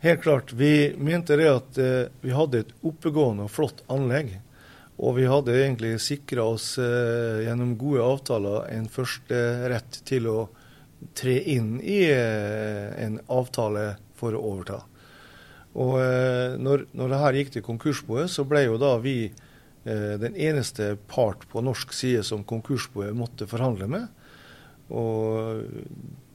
Helt 0.06 0.22
klart. 0.22 0.54
Vi 0.54 0.94
mente 1.02 1.38
det 1.40 1.50
at 1.50 1.78
eh, 1.82 2.12
vi 2.22 2.36
hadde 2.36 2.62
et 2.62 2.76
oppegående 2.86 3.48
og 3.48 3.56
flott 3.56 3.82
anlegg 3.90 4.36
og 4.96 5.18
vi 5.18 5.26
hadde 5.28 5.56
egentlig 5.60 5.98
sikra 6.04 6.46
oss 6.54 6.76
eh, 6.80 7.44
gjennom 7.44 7.74
gode 7.80 8.04
avtaler 8.06 8.70
en 8.72 8.88
første 8.92 9.40
rett 9.72 10.00
til 10.08 10.30
å 10.32 10.38
tre 11.18 11.36
inn 11.52 11.78
i 11.84 12.06
eh, 12.08 12.92
en 13.04 13.20
avtale 13.28 13.96
for 14.16 14.36
å 14.36 14.44
overta. 14.54 14.80
Og 15.76 15.98
eh, 16.00 16.56
når, 16.62 16.88
når 16.96 17.12
det 17.12 17.22
her 17.24 17.40
gikk 17.40 17.52
til 17.56 17.66
konkursboet, 17.66 18.32
så 18.32 18.48
ble 18.48 18.64
jo 18.66 18.80
da 18.80 18.94
vi 19.04 19.18
eh, 19.28 20.14
den 20.22 20.38
eneste 20.40 20.94
part 21.12 21.44
på 21.52 21.64
norsk 21.66 21.92
side 21.96 22.24
som 22.24 22.48
konkursboet 22.48 23.16
måtte 23.18 23.50
forhandle 23.52 23.90
med. 23.92 24.08
Og 24.96 25.66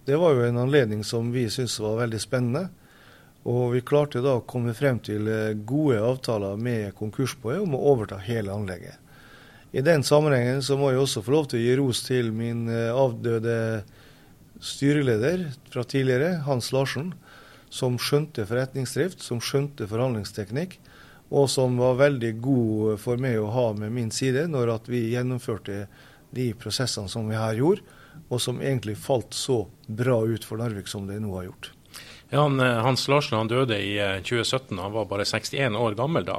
det 0.04 0.18
var 0.20 0.36
jo 0.36 0.44
en 0.44 0.60
anledning 0.60 1.04
som 1.06 1.32
vi 1.32 1.46
syntes 1.52 1.78
var 1.80 2.02
veldig 2.02 2.20
spennende. 2.20 2.68
Og 3.48 3.72
vi 3.72 3.80
klarte 3.80 4.20
da 4.20 4.36
å 4.36 4.44
komme 4.44 4.74
frem 4.76 4.98
til 5.00 5.28
eh, 5.30 5.54
gode 5.54 6.00
avtaler 6.04 6.58
med 6.60 6.92
konkursboet 6.98 7.62
om 7.62 7.76
å 7.76 7.84
overta 7.94 8.18
hele 8.20 8.52
anlegget. 8.52 8.98
I 9.72 9.84
den 9.86 10.02
sammenhengen 10.04 10.60
så 10.66 10.76
må 10.76 10.90
jeg 10.90 11.00
også 11.00 11.22
få 11.24 11.36
lov 11.36 11.48
til 11.48 11.60
å 11.60 11.62
gi 11.62 11.76
ros 11.78 12.02
til 12.04 12.32
min 12.36 12.66
eh, 12.68 12.90
avdøde 12.92 13.56
styreleder 14.60 15.46
fra 15.72 15.86
tidligere, 15.88 16.42
Hans 16.44 16.68
Larsen, 16.74 17.14
som 17.72 17.96
skjønte 18.02 18.44
forretningsdrift, 18.50 19.22
som 19.24 19.40
skjønte 19.40 19.88
forhandlingsteknikk, 19.88 20.76
og 21.30 21.46
som 21.48 21.78
var 21.78 22.00
veldig 22.00 22.34
god 22.42 23.00
for 23.00 23.20
meg 23.22 23.38
å 23.38 23.52
ha 23.54 23.68
med 23.78 23.94
min 23.94 24.10
side 24.12 24.48
når 24.50 24.74
at 24.74 24.90
vi 24.90 25.06
gjennomførte 25.14 25.84
de 26.34 26.50
prosessene 26.58 27.08
som 27.08 27.30
vi 27.30 27.38
her 27.38 27.56
gjorde, 27.62 27.86
og 28.28 28.42
som 28.42 28.60
egentlig 28.60 28.98
falt 28.98 29.34
så 29.34 29.62
bra 29.86 30.20
ut 30.26 30.44
for 30.44 30.60
Narvik 30.60 30.90
som 30.90 31.06
det 31.08 31.22
nå 31.22 31.32
har 31.38 31.48
gjort. 31.48 31.70
Ja, 32.30 32.44
han, 32.44 32.60
eh, 32.62 32.78
Hans 32.84 33.08
Larsen 33.10 33.38
han 33.38 33.50
døde 33.50 33.76
i 33.82 33.96
2017, 33.98 34.78
eh, 34.78 34.82
han 34.84 34.94
var 34.94 35.08
bare 35.10 35.26
61 35.26 35.76
år 35.76 35.96
gammel 35.98 36.26
da. 36.28 36.38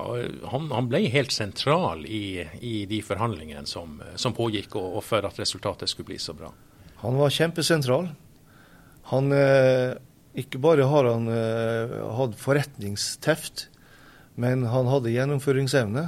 Han, 0.53 0.69
han 0.71 0.87
ble 0.91 1.03
helt 1.11 1.35
sentral 1.35 2.05
i, 2.07 2.47
i 2.63 2.85
de 2.87 3.01
forhandlingene 3.03 3.67
som, 3.67 3.99
som 4.15 4.35
pågikk, 4.37 4.77
og, 4.79 5.01
og, 5.01 5.03
for 5.03 5.27
at 5.27 5.39
resultatet 5.41 5.91
skulle 5.91 6.13
bli 6.13 6.19
så 6.21 6.35
bra. 6.37 6.53
Han 7.03 7.19
var 7.19 7.33
kjempesentral. 7.33 8.07
Han, 9.11 9.31
eh, 9.35 9.97
ikke 10.39 10.61
bare 10.63 10.87
har 10.87 11.09
han 11.11 11.27
eh, 11.27 11.99
hatt 12.15 12.39
forretningsteft, 12.39 13.67
men 14.39 14.63
han 14.71 14.87
hadde 14.87 15.11
gjennomføringsevne. 15.11 16.05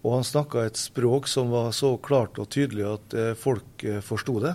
Og 0.00 0.14
han 0.14 0.24
snakka 0.24 0.64
et 0.64 0.80
språk 0.80 1.26
som 1.28 1.50
var 1.52 1.74
så 1.76 1.96
klart 2.00 2.38
og 2.40 2.48
tydelig 2.54 2.86
at 2.88 3.16
eh, 3.16 3.32
folk 3.36 3.84
eh, 3.84 4.00
forsto 4.04 4.38
det. 4.44 4.54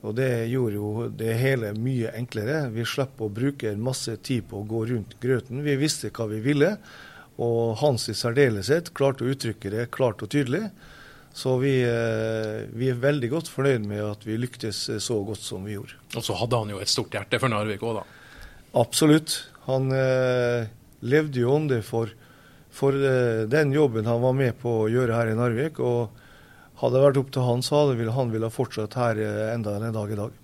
Og 0.00 0.14
det 0.16 0.48
gjorde 0.48 0.78
jo 0.78 1.06
det 1.12 1.34
hele 1.36 1.74
mye 1.76 2.14
enklere. 2.16 2.64
Vi 2.72 2.86
slapp 2.88 3.20
å 3.20 3.28
bruke 3.32 3.74
masse 3.76 4.14
tid 4.24 4.46
på 4.48 4.62
å 4.62 4.68
gå 4.68 4.86
rundt 4.88 5.18
grøten. 5.20 5.60
Vi 5.64 5.76
visste 5.76 6.10
hva 6.16 6.26
vi 6.30 6.40
ville, 6.44 6.78
og 7.42 7.76
Hans 7.82 8.08
i 8.08 8.16
særdeleshet 8.16 8.92
klarte 8.96 9.26
å 9.26 9.32
uttrykke 9.34 9.72
det 9.72 9.90
klart 9.92 10.24
og 10.24 10.32
tydelig. 10.32 10.64
Så 11.36 11.56
vi, 11.60 11.78
eh, 11.84 12.64
vi, 12.72 12.90
er 12.92 13.00
veldig 13.00 13.30
godt 13.32 13.48
fornøyd 13.52 13.84
med 13.88 14.02
at 14.04 14.24
vi 14.28 14.36
lyktes 14.40 14.84
så 15.00 15.16
godt 15.24 15.44
som 15.44 15.64
vi 15.64 15.76
gjorde. 15.78 15.96
Og 16.16 16.24
så 16.24 16.36
hadde 16.40 16.60
han 16.60 16.72
jo 16.74 16.80
et 16.80 16.92
stort 16.92 17.14
hjerte 17.16 17.40
for 17.40 17.52
Narvik 17.52 17.84
òg, 17.84 18.00
da? 18.00 18.40
Absolutt. 18.80 19.38
Han 19.68 19.92
eh, 19.96 20.68
levde 21.04 21.40
jo 21.40 21.54
ånde 21.56 21.80
for, 21.86 22.12
for 22.72 22.96
eh, 22.96 23.44
den 23.48 23.72
jobben 23.76 24.08
han 24.08 24.20
var 24.24 24.36
med 24.36 24.58
på 24.60 24.82
å 24.84 24.90
gjøre 24.92 25.16
her 25.20 25.32
i 25.32 25.38
Narvik. 25.38 25.80
og 25.80 26.21
hadde 26.82 26.98
det 26.98 27.04
vært 27.06 27.20
opp 27.22 27.34
til 27.34 27.46
han, 27.46 27.62
så 27.62 27.84
hadde 27.84 28.14
han 28.16 28.32
ville 28.34 28.50
fortsatt 28.52 28.98
her 28.98 29.20
eh, 29.22 29.50
enda 29.54 29.78
en 29.78 29.94
dag 29.94 30.12
i 30.12 30.18
dag. 30.18 30.38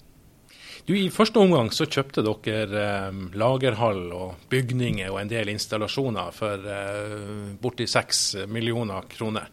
Du, 0.89 0.95
I 0.97 1.11
første 1.13 1.43
omgang 1.43 1.69
så 1.75 1.85
kjøpte 1.85 2.23
dere 2.25 2.85
eh, 2.85 3.25
lagerhall 3.37 4.07
og 4.17 4.47
bygninger 4.49 5.11
og 5.11 5.19
en 5.21 5.33
del 5.33 5.51
installasjoner 5.53 6.31
for 6.33 6.71
eh, 6.73 7.19
borti 7.61 7.89
seks 7.91 8.47
millioner 8.49 9.05
kroner. 9.11 9.51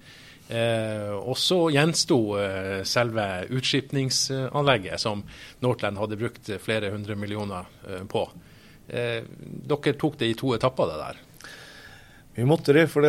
Eh, 0.47 1.11
og 1.17 1.35
så 1.41 1.57
gjensto 1.73 2.19
eh, 2.37 2.83
selve 2.85 3.25
utskipningsanlegget, 3.49 5.01
som 5.01 5.25
Northland 5.65 5.97
hadde 5.97 6.19
brukt 6.21 6.51
flere 6.61 6.93
hundre 6.93 7.17
millioner 7.17 7.65
eh, 7.89 8.03
på. 8.07 8.27
Eh, 8.87 9.25
dere 9.65 9.95
tok 9.97 10.19
det 10.21 10.29
i 10.29 10.37
to 10.37 10.53
etapper, 10.53 10.93
det 10.93 11.01
der? 11.01 11.23
Vi 12.35 12.45
måtte 12.45 12.75
det, 12.77 12.85
for 12.91 13.03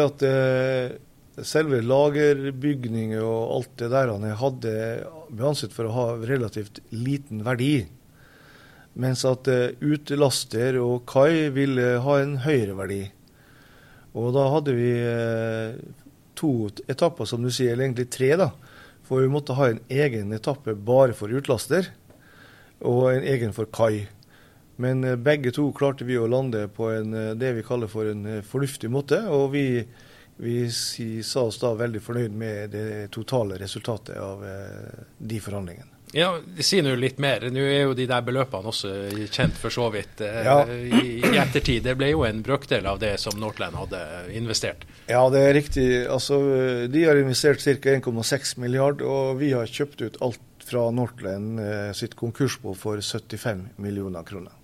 selve 1.45 1.83
lagerbygninger 1.85 3.21
og 3.21 3.57
alt 3.59 3.75
det 3.81 3.90
der 3.93 4.12
han 4.12 4.25
hadde 4.40 4.73
ble 5.28 5.50
ansett 5.50 5.75
for 5.75 5.88
å 5.88 5.95
ha 5.97 6.07
relativt 6.28 6.81
liten 6.95 7.43
verdi. 7.47 7.87
Mens 8.97 9.26
at 9.28 9.49
uh, 9.50 9.75
utelaster 9.85 10.78
og 10.81 11.05
kai 11.11 11.50
ville 11.52 11.99
ha 12.00 12.16
en 12.23 12.38
høyere 12.47 12.76
verdi. 12.78 13.02
Og 14.16 14.33
da 14.33 14.47
hadde 14.55 14.76
vi 14.78 14.93
uh, 15.05 15.76
to 16.37 16.71
etapper, 16.88 17.28
som 17.28 17.45
du 17.45 17.50
sier, 17.52 17.75
eller 17.75 17.90
egentlig 17.90 18.09
tre. 18.14 18.33
da. 18.40 18.50
For 19.05 19.21
vi 19.21 19.33
måtte 19.33 19.59
ha 19.59 19.69
en 19.69 19.83
egen 19.93 20.33
etappe 20.33 20.73
bare 20.73 21.16
for 21.16 21.28
utlaster, 21.28 21.93
og 22.81 23.11
en 23.12 23.28
egen 23.28 23.52
for 23.57 23.69
kai. 23.69 24.07
Men 24.81 25.05
uh, 25.05 25.19
begge 25.21 25.52
to 25.52 25.69
klarte 25.76 26.09
vi 26.09 26.16
å 26.16 26.31
lande 26.33 26.64
på 26.73 26.88
en, 26.95 27.12
det 27.37 27.52
vi 27.59 27.66
kaller 27.69 27.93
for 27.93 28.09
en 28.09 28.40
fornuftig 28.49 28.88
måte. 28.93 29.21
og 29.28 29.50
vi 29.52 29.85
vi 30.37 31.23
sa 31.25 31.47
oss 31.49 31.61
da 31.62 31.73
veldig 31.75 32.00
fornøyd 32.05 32.35
med 32.37 32.73
det 32.76 32.88
totale 33.14 33.59
resultatet 33.61 34.19
av 34.21 34.43
eh, 34.45 35.05
de 35.19 35.40
forhandlingene. 35.40 35.93
Ja, 36.14 36.38
Si 36.61 36.78
nå 36.83 36.95
litt 36.97 37.19
mer. 37.21 37.49
Nå 37.52 37.62
er 37.66 37.83
jo 37.88 37.95
de 37.97 38.07
der 38.09 38.23
beløpene 38.25 38.71
også 38.71 38.93
kjent 39.33 39.57
for 39.59 39.75
så 39.75 39.88
vidt 39.93 40.23
eh, 40.25 40.43
ja. 40.47 40.59
i, 40.71 41.19
i, 41.19 41.33
ettertid. 41.40 41.83
Det 41.85 41.97
ble 41.99 42.12
jo 42.12 42.25
en 42.28 42.43
brøkdel 42.47 42.87
av 42.88 43.00
det 43.02 43.16
som 43.21 43.37
Northland 43.40 43.76
hadde 43.76 44.02
investert. 44.37 44.87
Ja, 45.11 45.25
det 45.33 45.43
er 45.49 45.57
riktig. 45.59 45.87
Altså, 46.07 46.38
De 46.93 47.05
har 47.05 47.21
investert 47.21 47.64
ca. 47.64 47.97
1,6 47.97 48.57
milliard, 48.62 49.02
og 49.02 49.40
vi 49.43 49.52
har 49.57 49.69
kjøpt 49.69 50.05
ut 50.07 50.21
alt 50.25 50.43
fra 50.66 50.88
Northland 50.90 51.61
eh, 51.62 51.90
sitt 51.95 52.16
konkursbo 52.19 52.75
for 52.75 53.02
75 53.02 53.69
millioner 53.83 54.25
kroner. 54.26 54.55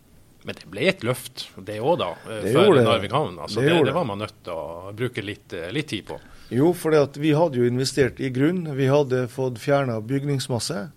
Men 0.43 0.59
det 0.59 0.69
ble 0.71 0.87
et 0.91 1.05
løft, 1.07 1.47
det 1.63 1.79
òg, 1.79 2.01
da, 2.01 2.11
det 2.43 2.55
for 2.57 2.79
Narvik 2.79 3.15
havn. 3.15 3.39
Altså, 3.39 3.61
det, 3.61 3.71
det, 3.71 3.85
det, 3.87 3.95
var 3.95 4.07
man 4.09 4.23
nødt 4.23 4.41
til 4.43 4.57
å 4.59 4.95
bruke 4.99 5.23
litt, 5.23 5.55
eh, 5.55 5.71
litt 5.75 5.91
tid 5.93 6.09
på. 6.09 6.19
Jo, 6.53 6.73
for 6.77 6.97
vi 7.23 7.33
hadde 7.37 7.61
jo 7.61 7.69
investert 7.69 8.19
i 8.21 8.33
grunn. 8.35 8.67
Vi 8.77 8.89
hadde 8.91 9.25
fått 9.33 9.61
fjerna 9.63 10.01
bygningsmasse. 10.05 10.89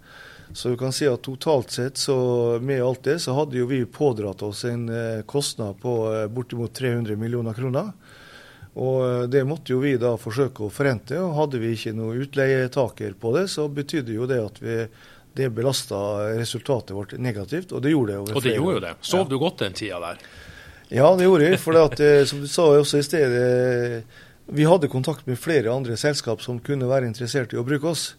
Så 0.56 0.72
du 0.72 0.78
kan 0.80 0.94
si 0.96 1.08
at 1.10 1.24
totalt 1.26 1.74
sett, 1.74 2.00
så 2.00 2.16
med 2.64 2.84
alt 2.84 3.04
det, 3.06 3.20
så 3.24 3.36
hadde 3.38 3.58
jo 3.60 3.68
vi 3.70 3.82
pådratt 3.86 4.44
oss 4.46 4.66
en 4.70 4.90
eh, 4.90 5.24
kostnad 5.30 5.80
på 5.82 5.96
bortimot 6.34 6.74
300 6.74 7.18
millioner 7.20 7.58
kroner. 7.58 7.94
Og 8.76 9.30
det 9.32 9.46
måtte 9.48 9.72
jo 9.72 9.80
vi 9.80 9.94
da 10.00 10.18
forsøke 10.20 10.66
å 10.66 10.74
forrente. 10.74 11.16
Og 11.22 11.38
hadde 11.38 11.62
vi 11.62 11.72
ikke 11.78 11.94
noe 11.96 12.18
utleietaker 12.26 13.14
på 13.20 13.32
det, 13.38 13.46
så 13.54 13.70
betydde 13.72 14.18
jo 14.18 14.28
det 14.28 14.42
at 14.44 14.60
vi 14.60 14.82
det 15.36 15.52
belasta 15.54 15.98
resultatet 16.40 16.96
vårt 16.96 17.16
negativt, 17.20 17.74
og 17.76 17.84
det 17.84 17.94
gjorde 17.94 18.14
det. 18.14 18.36
og 18.36 18.44
det 18.44 18.56
gjorde 18.56 18.78
jo 18.80 18.84
det. 18.88 18.94
Sov 19.02 19.26
ja. 19.26 19.30
du 19.30 19.40
godt 19.42 19.64
den 19.66 19.78
tida 19.78 20.02
der? 20.04 20.22
Ja, 20.94 21.10
det 21.18 21.28
gjorde 21.28 21.50
jeg. 21.50 21.60
For 21.60 21.80
at, 21.82 22.00
eh, 22.00 22.24
som 22.30 22.44
du 22.44 22.48
sa 22.52 22.70
også 22.72 23.02
i 23.02 23.08
sted, 23.08 23.36
vi 24.46 24.68
hadde 24.70 24.92
kontakt 24.92 25.26
med 25.28 25.42
flere 25.42 25.74
andre 25.74 25.98
selskap 25.98 26.44
som 26.46 26.62
kunne 26.62 26.88
være 26.90 27.10
interessert 27.10 27.54
i 27.54 27.60
å 27.60 27.66
bruke 27.66 27.90
oss. 27.90 28.14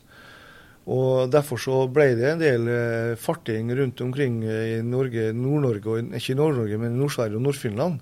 Og 0.87 1.31
Derfor 1.31 1.59
så 1.59 1.81
ble 1.91 2.13
det 2.19 2.29
en 2.31 2.43
del 2.43 2.69
eh, 2.71 3.19
farting 3.19 3.73
rundt 3.75 4.01
omkring 4.05 4.39
i 4.47 4.79
Norge, 4.87 5.33
Nord-Norge, 5.35 5.99
ikke 6.15 6.37
Nord-Norge, 6.39 6.79
men 6.79 6.99
Nord-Sverige 6.99 7.41
og 7.41 7.47
Nord-Finland, 7.47 8.01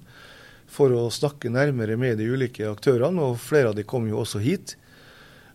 for 0.68 0.92
å 0.92 1.06
snakke 1.12 1.52
nærmere 1.52 1.96
med 2.00 2.18
de 2.20 2.28
ulike 2.28 2.68
aktørene. 2.68 3.30
og 3.30 3.40
Flere 3.40 3.72
av 3.72 3.78
de 3.78 3.86
kom 3.88 4.08
jo 4.10 4.20
også 4.20 4.42
hit. 4.44 4.76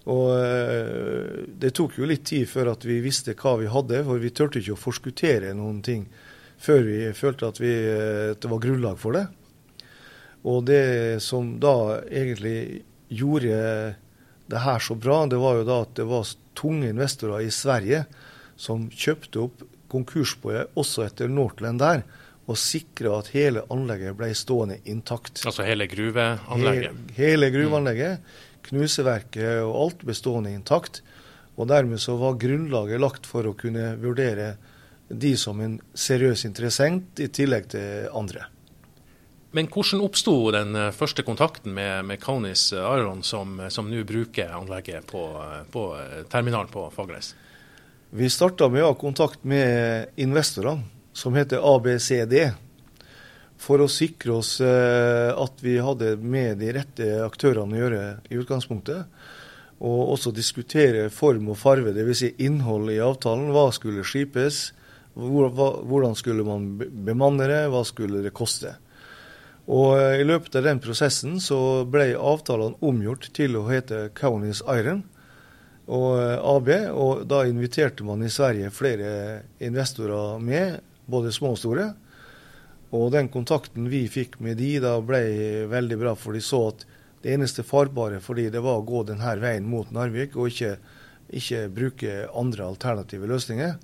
Og 0.08 0.32
eh, 0.32 1.46
Det 1.60 1.74
tok 1.76 2.00
jo 2.00 2.08
litt 2.08 2.26
tid 2.30 2.48
før 2.50 2.74
at 2.74 2.86
vi 2.88 3.00
visste 3.04 3.36
hva 3.40 3.58
vi 3.60 3.70
hadde, 3.72 4.04
for 4.08 4.22
vi 4.22 4.32
turte 4.32 4.62
ikke 4.62 4.78
å 4.78 4.84
forskuttere 4.88 5.56
noen 5.58 5.82
ting 5.86 6.08
før 6.60 6.84
vi 6.84 7.00
følte 7.16 7.48
at, 7.48 7.60
vi, 7.62 7.72
eh, 7.72 8.32
at 8.34 8.44
det 8.44 8.52
var 8.52 8.64
grunnlag 8.64 9.00
for 9.00 9.16
det. 9.16 9.26
Og 10.48 10.64
det 10.68 11.20
som 11.24 11.58
da 11.60 12.00
egentlig 12.08 12.84
gjorde 13.12 13.96
det 14.50 14.64
her 14.64 14.80
så 14.84 14.96
bra, 14.96 15.26
det 15.30 15.40
var 15.40 15.60
jo 15.60 15.68
da 15.68 15.82
at 15.84 15.94
det 16.00 16.08
var 16.08 16.32
tunge 16.58 16.92
investorer 16.92 17.44
i 17.44 17.52
Sverige 17.54 18.06
som 18.60 18.88
kjøpte 18.92 19.44
opp 19.44 19.64
konkursboet 19.90 20.76
også 20.80 21.06
etter 21.08 21.32
Northland 21.32 21.82
der, 21.82 22.04
og 22.50 22.58
sikra 22.58 23.20
at 23.20 23.32
hele 23.34 23.62
anlegget 23.74 24.18
ble 24.18 24.32
stående 24.38 24.80
intakt. 24.90 25.42
Altså 25.46 25.66
hele 25.68 25.86
gruveanlegget? 25.90 26.96
Hele, 26.96 27.18
hele 27.20 27.50
gruveanlegget. 27.54 28.24
Mm 28.24 28.49
knuseverket 28.70 29.64
og 29.66 29.76
alt 29.84 30.06
bestående 30.08 30.54
intakt. 30.54 31.02
Og 31.60 31.68
dermed 31.68 32.00
så 32.00 32.16
var 32.20 32.40
grunnlaget 32.40 33.02
lagt 33.02 33.28
for 33.28 33.48
å 33.50 33.58
kunne 33.58 33.94
vurdere 34.00 34.54
de 35.10 35.34
som 35.38 35.60
en 35.62 35.80
seriøs 35.98 36.46
interessent, 36.46 37.20
i 37.20 37.28
tillegg 37.34 37.72
til 37.74 38.08
andre. 38.16 38.46
Men 39.58 39.66
hvordan 39.74 40.04
oppsto 40.06 40.36
den 40.54 40.76
eh, 40.78 40.92
første 40.94 41.26
kontakten 41.26 41.74
med, 41.74 42.06
med 42.06 42.22
Kaunis 42.22 42.68
Aron, 42.78 43.24
som 43.26 43.58
nå 43.58 44.04
bruker 44.06 44.54
anlegget 44.54 45.10
på, 45.10 45.24
på 45.74 45.86
eh, 45.98 46.20
terminalen 46.30 46.70
på 46.70 46.86
Fagernes? 46.94 47.34
Vi 48.14 48.30
starta 48.30 48.70
med 48.70 48.86
å 48.86 48.92
ha 48.92 48.98
kontakt 48.98 49.44
med 49.46 50.14
investorene, 50.22 50.86
som 51.14 51.34
heter 51.38 51.66
ABCD 51.66 52.36
for 53.60 53.84
å 53.84 53.90
sikre 53.92 54.38
oss 54.40 54.56
eh, 54.64 55.30
at 55.36 55.62
vi 55.64 55.76
hadde 55.84 56.16
med 56.24 56.62
de 56.62 56.72
rette 56.80 57.08
aktørene 57.26 57.76
å 57.76 57.82
gjøre 57.84 58.04
i 58.32 58.40
utgangspunktet. 58.40 59.08
Og 59.80 60.14
også 60.16 60.34
diskutere 60.36 61.08
form 61.14 61.52
og 61.54 61.60
farve, 61.60 61.94
dvs. 61.96 62.22
Si 62.24 62.30
innhold 62.44 62.92
i 62.92 63.00
avtalen. 63.04 63.52
Hva 63.56 63.70
skulle 63.76 64.08
skipes? 64.08 64.70
Hvordan 65.20 66.16
skulle 66.20 66.46
man 66.48 66.72
bemanne 66.80 67.48
det? 67.52 67.66
Hva 67.72 67.84
skulle 67.88 68.24
det 68.24 68.36
koste? 68.36 68.78
Og 69.70 70.00
eh, 70.00 70.22
I 70.24 70.28
løpet 70.28 70.56
av 70.60 70.66
den 70.66 70.82
prosessen 70.84 71.40
så 71.44 71.86
ble 71.90 72.14
avtalene 72.16 72.80
omgjort 72.86 73.30
til 73.36 73.60
å 73.60 73.68
hete 73.70 74.08
Kaunis 74.18 74.64
Iron 74.72 75.04
og 75.90 76.12
eh, 76.22 76.36
AB. 76.56 76.72
Og 76.96 77.26
da 77.30 77.44
inviterte 77.50 78.08
man 78.08 78.24
i 78.24 78.32
Sverige 78.34 78.72
flere 78.74 79.12
investorer 79.60 80.40
med, 80.44 80.80
både 81.10 81.34
små 81.36 81.58
og 81.58 81.62
store. 81.62 81.92
Og 82.96 83.12
den 83.14 83.30
kontakten 83.30 83.90
vi 83.92 84.08
fikk 84.10 84.40
med 84.42 84.58
de 84.58 84.78
da 84.82 84.96
ble 85.06 85.22
veldig 85.70 85.98
bra, 86.02 86.16
for 86.18 86.34
de 86.34 86.42
så 86.42 86.70
at 86.72 86.86
det 87.22 87.36
eneste 87.36 87.66
farbare 87.68 88.22
for 88.24 88.40
de 88.40 88.48
det 88.50 88.64
var 88.64 88.80
å 88.80 88.88
gå 88.88 89.04
denne 89.10 89.36
veien 89.42 89.68
mot 89.70 89.92
Narvik, 89.94 90.38
og 90.40 90.50
ikke, 90.50 90.78
ikke 91.36 91.68
bruke 91.76 92.18
andre 92.34 92.66
alternative 92.66 93.30
løsninger. 93.30 93.78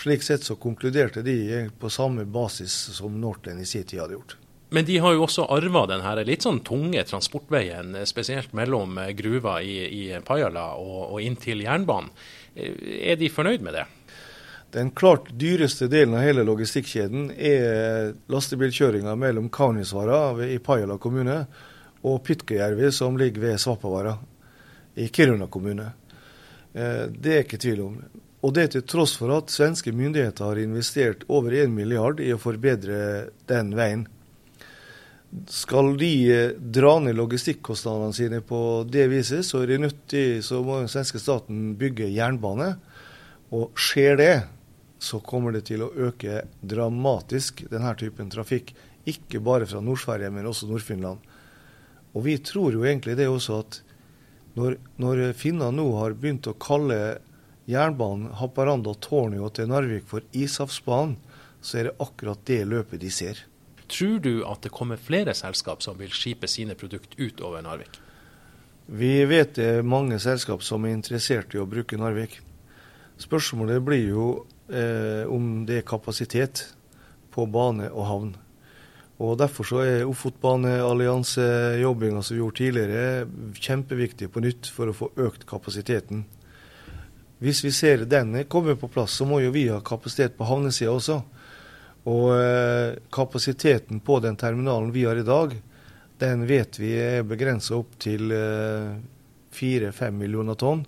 Slik 0.00 0.24
sett 0.24 0.46
så 0.46 0.56
konkluderte 0.58 1.22
de 1.22 1.66
på 1.78 1.90
samme 1.92 2.24
basis 2.24 2.74
som 2.96 3.20
Norten 3.20 3.60
i 3.60 3.66
sin 3.68 3.84
tid 3.84 4.02
hadde 4.02 4.16
gjort. 4.16 4.36
Men 4.74 4.86
de 4.86 4.96
har 4.98 5.14
jo 5.14 5.22
også 5.26 5.44
arva 5.54 5.84
denne 5.86 6.14
litt 6.26 6.42
sånn 6.42 6.58
tunge 6.66 7.04
transportveien, 7.06 7.94
spesielt 8.08 8.54
mellom 8.56 8.98
gruva 9.14 9.60
i, 9.62 9.76
i 9.86 10.02
Pajala 10.26 10.72
og, 10.80 11.12
og 11.14 11.22
inn 11.22 11.38
til 11.38 11.62
jernbanen. 11.62 12.10
Er 12.56 13.20
de 13.20 13.30
fornøyd 13.30 13.62
med 13.62 13.76
det? 13.76 13.84
Den 14.76 14.90
klart 14.90 15.30
dyreste 15.30 15.86
delen 15.88 16.14
av 16.14 16.20
hele 16.20 16.42
logistikkjeden 16.44 17.30
er 17.32 18.10
lastebilkjøringa 18.28 19.14
mellom 19.16 19.46
Kaunisvaara 19.48 20.44
i 20.44 20.58
Pajala 20.60 20.98
kommune 21.00 21.36
og 22.04 22.18
Pytkajärvi, 22.26 22.90
som 22.92 23.16
ligger 23.16 23.40
ved 23.40 23.62
Svappavaara 23.62 24.18
i 25.00 25.06
Kiruna 25.08 25.46
kommune. 25.48 25.86
Eh, 26.74 27.06
det 27.08 27.32
er 27.32 27.46
ikke 27.46 27.60
tvil 27.62 27.80
om. 27.86 27.94
Og 28.44 28.52
det 28.58 28.66
til 28.74 28.84
tross 28.84 29.14
for 29.16 29.32
at 29.32 29.54
svenske 29.54 29.94
myndigheter 29.96 30.44
har 30.44 30.60
investert 30.60 31.24
over 31.32 31.56
1 31.56 31.72
milliard 31.72 32.20
i 32.20 32.34
å 32.34 32.40
forbedre 32.42 32.98
den 33.48 33.70
veien. 33.78 34.02
Skal 35.48 35.94
de 35.96 36.10
eh, 36.34 36.52
dra 36.52 36.98
ned 37.00 37.16
logistikkostnadene 37.16 38.18
sine 38.18 38.42
på 38.44 38.60
det 38.92 39.08
viset, 39.08 39.48
så 39.48 39.64
er 39.64 39.72
de 39.72 39.80
nødt 39.86 40.04
til, 40.12 40.44
så 40.44 40.60
må 40.60 40.82
den 40.82 40.92
svenske 40.92 41.22
staten 41.22 41.72
bygge 41.80 42.12
jernbane. 42.12 42.74
Og 43.56 43.72
skjer 43.80 44.20
det, 44.20 44.34
så 44.98 45.20
kommer 45.20 45.52
det 45.52 45.66
til 45.68 45.84
å 45.84 45.92
øke 46.08 46.42
dramatisk 46.60 47.64
denne 47.70 47.92
typen 47.98 48.30
trafikk. 48.32 48.72
Ikke 49.06 49.40
bare 49.44 49.68
fra 49.68 49.82
Nord-Sverige, 49.84 50.32
men 50.32 50.48
også 50.48 50.68
Nord-Finland. 50.70 51.20
Og 52.16 52.24
vi 52.24 52.38
tror 52.40 52.72
jo 52.72 52.86
egentlig 52.86 53.16
det 53.18 53.28
også 53.28 53.60
at 53.60 53.80
når, 54.56 54.78
når 54.96 55.20
finnene 55.36 55.74
nå 55.76 55.90
har 55.98 56.16
begynt 56.16 56.48
å 56.48 56.56
kalle 56.56 57.18
jernbanen 57.68 58.32
Haparanda-Tornio 58.40 59.50
til 59.52 59.68
Narvik 59.68 60.08
for 60.08 60.24
Ishavsbanen, 60.32 61.18
så 61.60 61.80
er 61.80 61.88
det 61.88 61.98
akkurat 62.00 62.42
det 62.48 62.62
løpet 62.68 63.02
de 63.02 63.10
ser. 63.12 63.42
Tror 63.90 64.18
du 64.22 64.40
at 64.48 64.64
det 64.64 64.72
kommer 64.74 64.98
flere 64.98 65.34
selskap 65.36 65.82
som 65.84 65.98
vil 65.98 66.14
skipe 66.14 66.48
sine 66.50 66.74
produkt 66.78 67.14
ut 67.18 67.42
over 67.44 67.62
Narvik? 67.62 68.00
Vi 68.86 69.12
vet 69.26 69.56
det 69.58 69.66
er 69.78 69.86
mange 69.86 70.18
selskap 70.22 70.62
som 70.62 70.84
er 70.86 70.94
interessert 70.94 71.54
i 71.54 71.60
å 71.60 71.68
bruke 71.68 71.98
Narvik. 71.98 72.38
Spørsmålet 73.18 73.82
blir 73.82 74.08
jo 74.12 74.26
eh, 74.72 75.26
om 75.28 75.66
det 75.66 75.76
er 75.80 75.86
kapasitet 75.86 76.74
på 77.34 77.46
bane 77.46 77.90
og 77.92 78.06
havn. 78.10 78.36
Og 79.16 79.38
Derfor 79.40 79.64
så 79.64 79.76
er 79.80 80.08
Ofotbanealliansejobbinga 80.08 82.22
som 82.22 82.34
vi 82.34 82.38
gjorde 82.42 82.56
tidligere, 82.60 83.26
kjempeviktig 83.56 84.28
på 84.32 84.40
nytt 84.44 84.66
for 84.68 84.88
å 84.90 84.96
få 84.96 85.10
økt 85.24 85.46
kapasiteten. 85.48 86.24
Hvis 87.40 87.64
vi 87.64 87.72
ser 87.72 88.04
denne 88.08 88.44
komme 88.48 88.76
på 88.80 88.88
plass, 88.92 89.12
så 89.16 89.24
må 89.28 89.40
jo 89.40 89.50
vi 89.52 89.68
ha 89.68 89.80
kapasitet 89.84 90.36
på 90.36 90.44
havnesida 90.48 90.90
også. 90.92 91.22
Og 92.06 92.36
eh, 92.36 92.96
kapasiteten 93.12 94.00
på 94.04 94.20
den 94.24 94.36
terminalen 94.40 94.92
vi 94.94 95.04
har 95.08 95.16
i 95.16 95.22
dag, 95.26 95.56
den 96.20 96.46
vet 96.48 96.78
vi 96.80 96.94
er 97.00 97.26
begrensa 97.28 97.74
opp 97.76 97.98
til 98.00 98.32
eh, 98.32 98.96
fire-fem 99.52 100.16
millioner 100.16 100.54
tonn. 100.60 100.86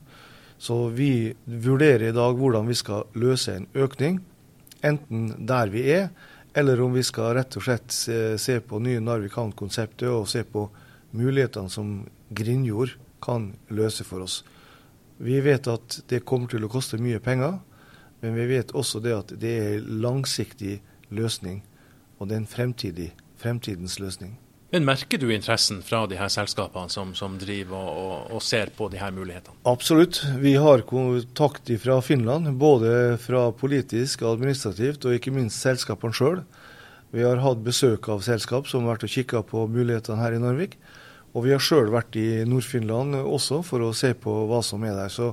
Så 0.58 0.88
vi 0.90 1.34
vurderer 1.44 2.08
i 2.08 2.14
dag 2.14 2.34
hvordan 2.34 2.66
vi 2.66 2.74
skal 2.74 3.06
løse 3.14 3.54
en 3.54 3.68
økning, 3.78 4.18
enten 4.82 5.46
der 5.46 5.70
vi 5.70 5.84
er, 5.94 6.08
eller 6.58 6.80
om 6.82 6.94
vi 6.96 7.04
skal 7.06 7.36
rett 7.38 7.56
og 7.58 7.64
slett 7.66 7.94
se 7.94 8.58
på 8.66 8.80
nye 8.82 9.02
Narvik 9.04 9.36
havn-konseptet 9.38 10.08
og 10.10 10.26
se 10.30 10.42
på 10.42 10.66
mulighetene 11.14 11.70
som 11.70 11.92
Grindjord 12.34 12.96
kan 13.22 13.52
løse 13.70 14.04
for 14.06 14.26
oss. 14.26 14.42
Vi 15.18 15.38
vet 15.42 15.66
at 15.70 16.00
det 16.10 16.24
kommer 16.26 16.50
til 16.50 16.66
å 16.66 16.70
koste 16.72 16.98
mye 17.02 17.22
penger, 17.22 17.58
men 18.22 18.34
vi 18.34 18.48
vet 18.50 18.74
også 18.74 19.00
det 19.02 19.14
at 19.14 19.32
det 19.38 19.54
er 19.54 19.78
en 19.78 20.02
langsiktig 20.02 20.80
løsning, 21.14 21.62
og 22.18 22.28
det 22.28 22.36
er 22.36 22.42
en 22.42 22.50
fremtidig, 22.50 23.08
fremtidens 23.38 23.98
løsning. 24.02 24.34
Men 24.70 24.84
Merker 24.84 25.18
du 25.18 25.30
interessen 25.32 25.78
fra 25.80 26.02
de 26.06 26.18
her 26.20 26.28
selskapene 26.28 26.92
som, 26.92 27.14
som 27.16 27.38
driver 27.40 27.86
og, 27.88 28.32
og, 28.36 28.42
ser 28.44 28.68
på 28.76 28.90
de 28.92 28.98
her 29.00 29.14
mulighetene? 29.16 29.56
Absolutt. 29.70 30.20
Vi 30.42 30.52
har 30.60 30.84
kontakt 30.88 31.72
fra 31.80 31.96
Finland, 32.04 32.50
både 32.60 33.16
fra 33.22 33.46
politisk, 33.56 34.26
administrativt 34.28 35.06
og 35.08 35.16
ikke 35.16 35.32
minst 35.32 35.64
selskapene 35.64 36.12
sjøl. 36.12 36.42
Vi 37.16 37.24
har 37.24 37.40
hatt 37.40 37.64
besøk 37.64 38.10
av 38.12 38.20
selskap 38.26 38.68
som 38.68 38.84
har 38.84 38.98
vært 38.98 39.08
og 39.08 39.14
kikka 39.14 39.42
på 39.48 39.64
mulighetene 39.72 40.20
her 40.20 40.36
i 40.36 40.42
Narvik. 40.44 40.76
Og 41.32 41.46
vi 41.46 41.56
har 41.56 41.64
sjøl 41.64 41.88
vært 41.94 42.20
i 42.20 42.44
Nord-Finland 42.48 43.16
også 43.22 43.62
for 43.64 43.88
å 43.88 43.94
se 43.96 44.12
på 44.20 44.36
hva 44.52 44.60
som 44.64 44.84
er 44.84 45.00
der. 45.00 45.08
Så 45.08 45.32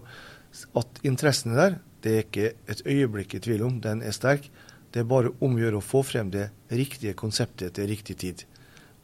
at 0.79 1.03
interessen 1.03 1.57
er 1.57 1.59
der, 1.59 1.79
det 2.05 2.15
er 2.15 2.23
ikke 2.23 2.49
et 2.71 2.87
øyeblikk 2.87 3.35
i 3.35 3.43
tvil 3.43 3.67
om. 3.67 3.83
Den 3.83 3.99
er 3.99 4.15
sterk. 4.15 4.47
Det 4.95 5.03
er 5.03 5.11
bare 5.11 5.35
om 5.43 5.59
å 5.59 5.65
gjøre 5.65 5.83
å 5.83 5.89
få 5.91 6.07
frem 6.07 6.31
det 6.31 6.53
riktige 6.71 7.17
konseptet 7.19 7.75
til 7.75 7.91
riktig 7.91 8.21
tid. 8.23 8.47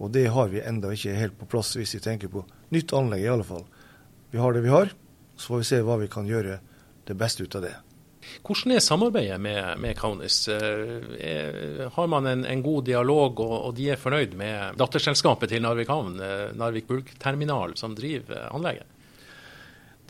Og 0.01 0.09
det 0.13 0.25
har 0.33 0.49
vi 0.49 0.63
enda 0.65 0.89
ikke 0.95 1.13
helt 1.13 1.37
på 1.37 1.47
plass, 1.51 1.75
hvis 1.77 1.93
vi 1.97 2.01
tenker 2.01 2.31
på 2.33 2.41
nytt 2.73 2.93
anlegg 2.97 3.23
i 3.25 3.29
alle 3.29 3.45
fall. 3.45 3.63
Vi 4.33 4.41
har 4.41 4.55
det 4.55 4.65
vi 4.65 4.73
har, 4.73 4.89
så 5.37 5.53
får 5.53 5.61
vi 5.61 5.69
se 5.69 5.81
hva 5.85 5.97
vi 6.01 6.09
kan 6.11 6.29
gjøre 6.29 6.57
det 7.07 7.17
beste 7.19 7.45
ut 7.45 7.57
av 7.59 7.65
det. 7.67 7.75
Hvordan 8.45 8.75
er 8.75 8.83
samarbeidet 8.85 9.37
med, 9.41 9.59
med 9.81 9.97
Kaunis? 9.97 10.43
Eh, 10.47 11.87
har 11.93 12.09
man 12.09 12.29
en, 12.29 12.45
en 12.45 12.63
god 12.63 12.85
dialog, 12.89 13.41
og, 13.41 13.55
og, 13.57 13.75
de 13.77 13.89
er 13.91 14.01
fornøyd 14.01 14.35
med 14.37 14.77
datterselskapet 14.79 15.51
til 15.51 15.63
Narvik 15.65 15.89
havn, 15.91 16.15
Narvik 16.17 16.57
Narvik 16.61 16.89
Bulkterminal, 16.89 17.75
som 17.77 17.97
driver 17.97 18.47
anlegget? 18.53 18.87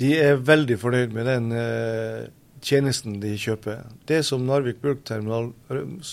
De 0.02 0.14
er 0.18 0.40
veldig 0.40 0.78
fornøyd 0.82 1.16
med 1.16 1.28
den 1.30 1.52
eh, 1.56 2.30
tjenesten 2.64 3.20
de 3.24 3.36
kjøper. 3.40 3.86
Det 4.08 4.22
som 4.28 4.44
Narvik 4.48 4.82
Bulkterminal 4.84 5.52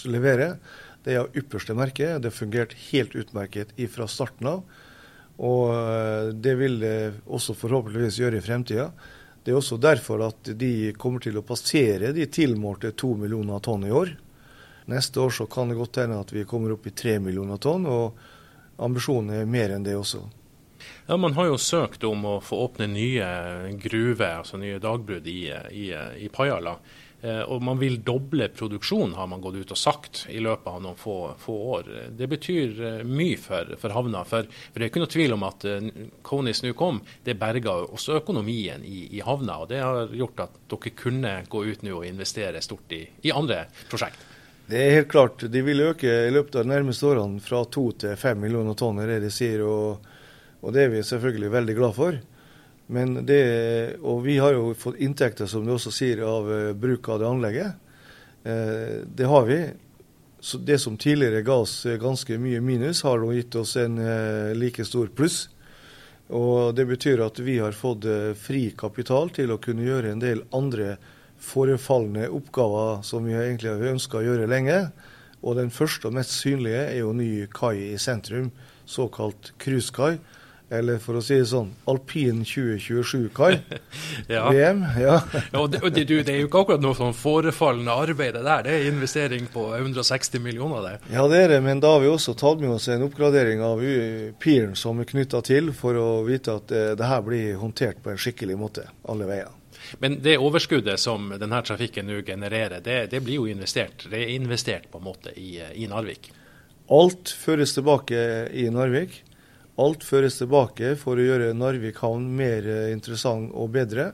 leverer, 0.09 0.59
det 1.09 1.17
er 1.17 1.25
av 1.25 1.37
ypperste 1.41 1.73
merke. 1.73 2.19
Det 2.21 2.29
har 2.29 2.37
fungert 2.37 2.75
helt 2.91 3.15
utmerket 3.17 3.73
fra 3.89 4.05
starten 4.11 4.51
av. 4.51 4.63
Og 5.39 5.71
eh, 5.73 6.33
det 6.37 6.55
vil 6.61 6.77
det 6.83 6.97
også 7.25 7.57
forhåpentligvis 7.57 8.21
gjøre 8.21 8.41
i 8.41 8.45
fremtida. 8.45 8.91
Det 9.41 9.55
er 9.55 9.57
også 9.57 9.79
derfor 9.81 10.27
at 10.27 10.51
de 10.61 10.93
kommer 11.01 11.25
til 11.25 11.39
å 11.41 11.47
passere 11.47 12.13
de 12.13 12.27
tilmålte 12.29 12.93
to 12.99 13.15
millioner 13.17 13.63
tonn 13.65 13.87
i 13.89 13.95
år. 13.95 14.13
Neste 14.93 15.23
år 15.25 15.33
så 15.33 15.47
kan 15.49 15.73
det 15.73 15.79
godt 15.79 16.03
hende 16.03 16.19
at 16.21 16.35
vi 16.35 16.45
kommer 16.49 16.75
opp 16.75 16.85
i 16.89 16.93
tre 16.97 17.17
millioner 17.23 17.61
tonn, 17.61 17.87
og 17.89 18.19
ambisjonen 18.85 19.39
er 19.39 19.49
mer 19.49 19.73
enn 19.73 19.87
det 19.87 19.97
også. 19.97 20.21
Ja, 21.09 21.17
Man 21.17 21.35
har 21.39 21.49
jo 21.49 21.59
søkt 21.61 22.05
om 22.05 22.25
å 22.29 22.39
få 22.45 22.61
åpne 22.67 22.91
nye 22.93 23.29
gruver, 23.81 24.43
altså 24.43 24.61
nye 24.61 24.81
dagbrudd 24.81 25.27
i, 25.29 25.41
i, 25.73 25.91
i 26.25 26.29
Pajala. 26.33 26.77
Eh, 27.21 27.41
og 27.51 27.63
man 27.67 27.81
vil 27.81 27.97
doble 28.07 28.47
produksjonen, 28.55 29.17
har 29.19 29.27
man 29.27 29.41
gått 29.43 29.57
ut 29.59 29.73
og 29.75 29.79
sagt, 29.79 30.21
i 30.31 30.39
løpet 30.43 30.69
av 30.71 30.83
noen 30.85 30.99
få, 30.99 31.17
få 31.43 31.57
år. 31.75 31.91
Det 32.15 32.29
betyr 32.31 32.83
eh, 32.87 33.01
mye 33.03 33.39
for, 33.43 33.75
for 33.81 33.95
havna. 33.97 34.23
For, 34.29 34.47
for, 34.47 34.79
det 34.79 34.87
er 34.87 34.93
ikke 34.93 35.03
noe 35.03 35.11
tvil 35.11 35.35
om 35.35 35.47
at 35.49 35.67
Konis 36.23 36.63
eh, 36.63 36.69
nå 36.69 36.77
kom, 36.79 37.03
det 37.27 37.35
berga 37.41 37.75
også 37.89 38.21
økonomien 38.21 38.87
i, 38.87 39.09
i, 39.19 39.23
havna. 39.27 39.59
Og 39.65 39.73
det 39.73 39.83
har 39.83 40.15
gjort 40.15 40.45
at 40.47 40.63
dere 40.71 40.95
kunne 41.03 41.35
gå 41.51 41.65
ut 41.67 41.83
nå 41.87 41.97
og 41.99 42.07
investere 42.07 42.63
stort 42.63 42.95
i, 42.95 43.03
i 43.27 43.35
andre 43.35 43.65
prosjekt. 43.91 44.23
Det 44.69 44.79
er 44.79 44.99
helt 45.01 45.11
klart. 45.11 45.43
De 45.51 45.63
vil 45.65 45.81
øke 45.81 46.13
i 46.29 46.31
løpet 46.31 46.61
av 46.61 46.67
de 46.67 46.71
nærmeste 46.71 47.09
årene 47.09 47.43
fra 47.43 47.65
to 47.73 47.89
til 47.99 48.19
fem 48.21 48.39
millioner 48.45 48.77
tonn, 48.79 49.01
er 49.03 49.17
det 49.17 49.23
de 49.25 49.35
sier. 49.35 49.65
Og, 49.67 50.11
og 50.63 50.75
det 50.77 50.87
er 50.87 50.93
vi 50.93 51.07
selvfølgelig 51.09 51.55
veldig 51.57 51.79
glad 51.81 51.97
for. 51.99 52.19
Men 52.89 53.27
det, 53.27 53.43
og 54.01 54.23
vi 54.25 54.39
har 54.41 54.55
jo 54.57 54.73
fått 54.79 55.01
inntekter, 55.05 55.47
som 55.47 55.67
du 55.67 55.75
også 55.75 55.93
sier, 55.93 56.23
av 56.25 56.49
uh, 56.49 56.73
bruk 56.73 57.11
av 57.13 57.21
det 57.21 57.29
anlegget. 57.29 57.93
Uh, 58.47 59.05
det 59.05 59.29
har 59.29 59.45
vi. 59.49 59.59
Så 60.41 60.61
det 60.63 60.79
som 60.81 60.97
tidligere 60.97 61.45
ga 61.45 61.59
oss 61.65 61.83
ganske 62.01 62.39
mye 62.41 62.63
minus, 62.65 63.03
har 63.05 63.21
nå 63.21 63.33
gitt 63.35 63.59
oss 63.59 63.75
en 63.77 63.99
like 64.55 64.85
stor 64.87 65.11
pluss. 65.11 65.49
Og 66.31 66.77
Det 66.79 66.85
betyr 66.87 67.25
at 67.25 67.41
vi 67.43 67.57
har 67.59 67.75
fått 67.75 68.07
fri 68.39 68.69
kapital 68.79 69.33
til 69.35 69.51
å 69.51 69.59
kunne 69.59 69.83
gjøre 69.83 70.13
en 70.13 70.23
del 70.23 70.45
andre 70.55 70.95
forefallende 71.43 72.29
oppgaver 72.31 73.03
som 73.03 73.27
vi 73.27 73.35
egentlig 73.35 73.73
har 73.73 73.95
ønska 73.97 74.21
å 74.21 74.27
gjøre 74.29 74.47
lenge. 74.47 74.79
Og 75.43 75.59
den 75.59 75.71
første 75.75 76.07
og 76.09 76.17
mest 76.19 76.35
synlige 76.35 76.85
er 76.87 77.01
jo 77.01 77.15
ny 77.17 77.47
kai 77.51 77.93
i 77.93 77.99
sentrum, 77.99 78.51
såkalt 78.87 79.53
cruisekai 79.59 80.19
eller 80.71 80.99
for 81.01 81.17
å 81.17 81.23
si 81.25 81.39
det 81.41 81.49
sånn, 81.49 81.71
alpin 81.89 82.43
2027-kar. 82.45 83.59
ja. 84.35 84.45
VM. 84.53 84.83
Ja. 85.01 85.17
ja 85.55 85.65
det, 85.73 85.81
det, 85.97 86.05
det, 86.05 86.33
er 86.33 86.43
jo 86.43 86.49
ikke 86.51 86.63
akkurat 86.65 86.85
noe 86.85 86.97
sånn 86.99 87.17
forefallende 87.17 87.95
arbeid 87.97 88.37
det 88.37 88.45
der. 88.45 88.67
Det 88.67 88.75
er 88.77 88.89
investering 88.91 89.49
på 89.53 89.69
160 89.77 90.45
millioner. 90.45 90.85
det. 90.85 91.15
Ja, 91.15 91.25
det 91.31 91.43
er 91.45 91.55
det, 91.57 91.61
men 91.65 91.81
da 91.85 91.95
har 91.97 92.05
vi 92.05 92.11
også 92.13 92.37
tatt 92.39 92.61
med 92.61 92.75
oss 92.77 92.89
en 92.93 93.07
oppgradering 93.07 93.65
av 93.65 93.81
piren 94.43 94.77
som 94.77 95.01
er 95.01 95.09
knytta 95.09 95.41
til, 95.47 95.73
for 95.77 95.97
å 95.97 96.09
vite 96.29 96.59
at 96.61 96.69
det, 96.69 96.85
eh, 96.91 96.97
det 96.99 97.09
her 97.09 97.23
blir 97.25 97.63
håndtert 97.63 98.03
på 98.05 98.13
en 98.13 98.21
skikkelig 98.21 98.59
måte 98.61 98.85
alle 99.09 99.29
veier. 99.29 99.55
Men 100.03 100.19
det 100.23 100.37
overskuddet 100.43 101.01
som 101.01 101.31
denne 101.41 101.61
trafikken 101.65 102.09
nå 102.11 102.21
genererer, 102.27 102.83
det, 102.85 103.07
det, 103.13 103.23
blir 103.25 103.41
jo 103.41 103.47
investert, 103.49 104.05
det 104.11 104.21
er 104.21 104.35
investert 104.35 104.91
på 104.93 105.01
en 105.01 105.07
måte 105.07 105.33
i, 105.39 105.57
i 105.81 105.89
Narvik? 105.89 106.29
Alt 106.93 107.33
føres 107.37 107.75
tilbake 107.77 108.19
i 108.53 108.69
Narvik. 108.73 109.23
Alt 109.79 110.03
føres 110.03 110.41
tilbake 110.41 110.95
for 110.99 111.19
å 111.19 111.25
gjøre 111.25 111.55
Narvik 111.55 112.01
havn 112.03 112.27
mer 112.39 112.67
eh, 112.67 112.93
interessant 112.95 113.53
og 113.55 113.71
bedre. 113.77 114.11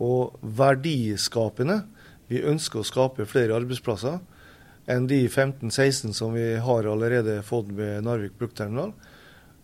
Og 0.00 0.36
verdiskapende. 0.40 1.82
Vi 2.30 2.44
ønsker 2.46 2.80
å 2.80 2.86
skape 2.86 3.26
flere 3.28 3.56
arbeidsplasser 3.58 4.20
enn 4.90 5.06
de 5.10 5.24
15-16 5.28 6.14
som 6.16 6.32
vi 6.34 6.54
har 6.62 6.86
allerede 6.88 7.40
fått 7.46 7.72
med 7.74 8.06
Narvik 8.06 8.38
bruktterminal. 8.38 8.94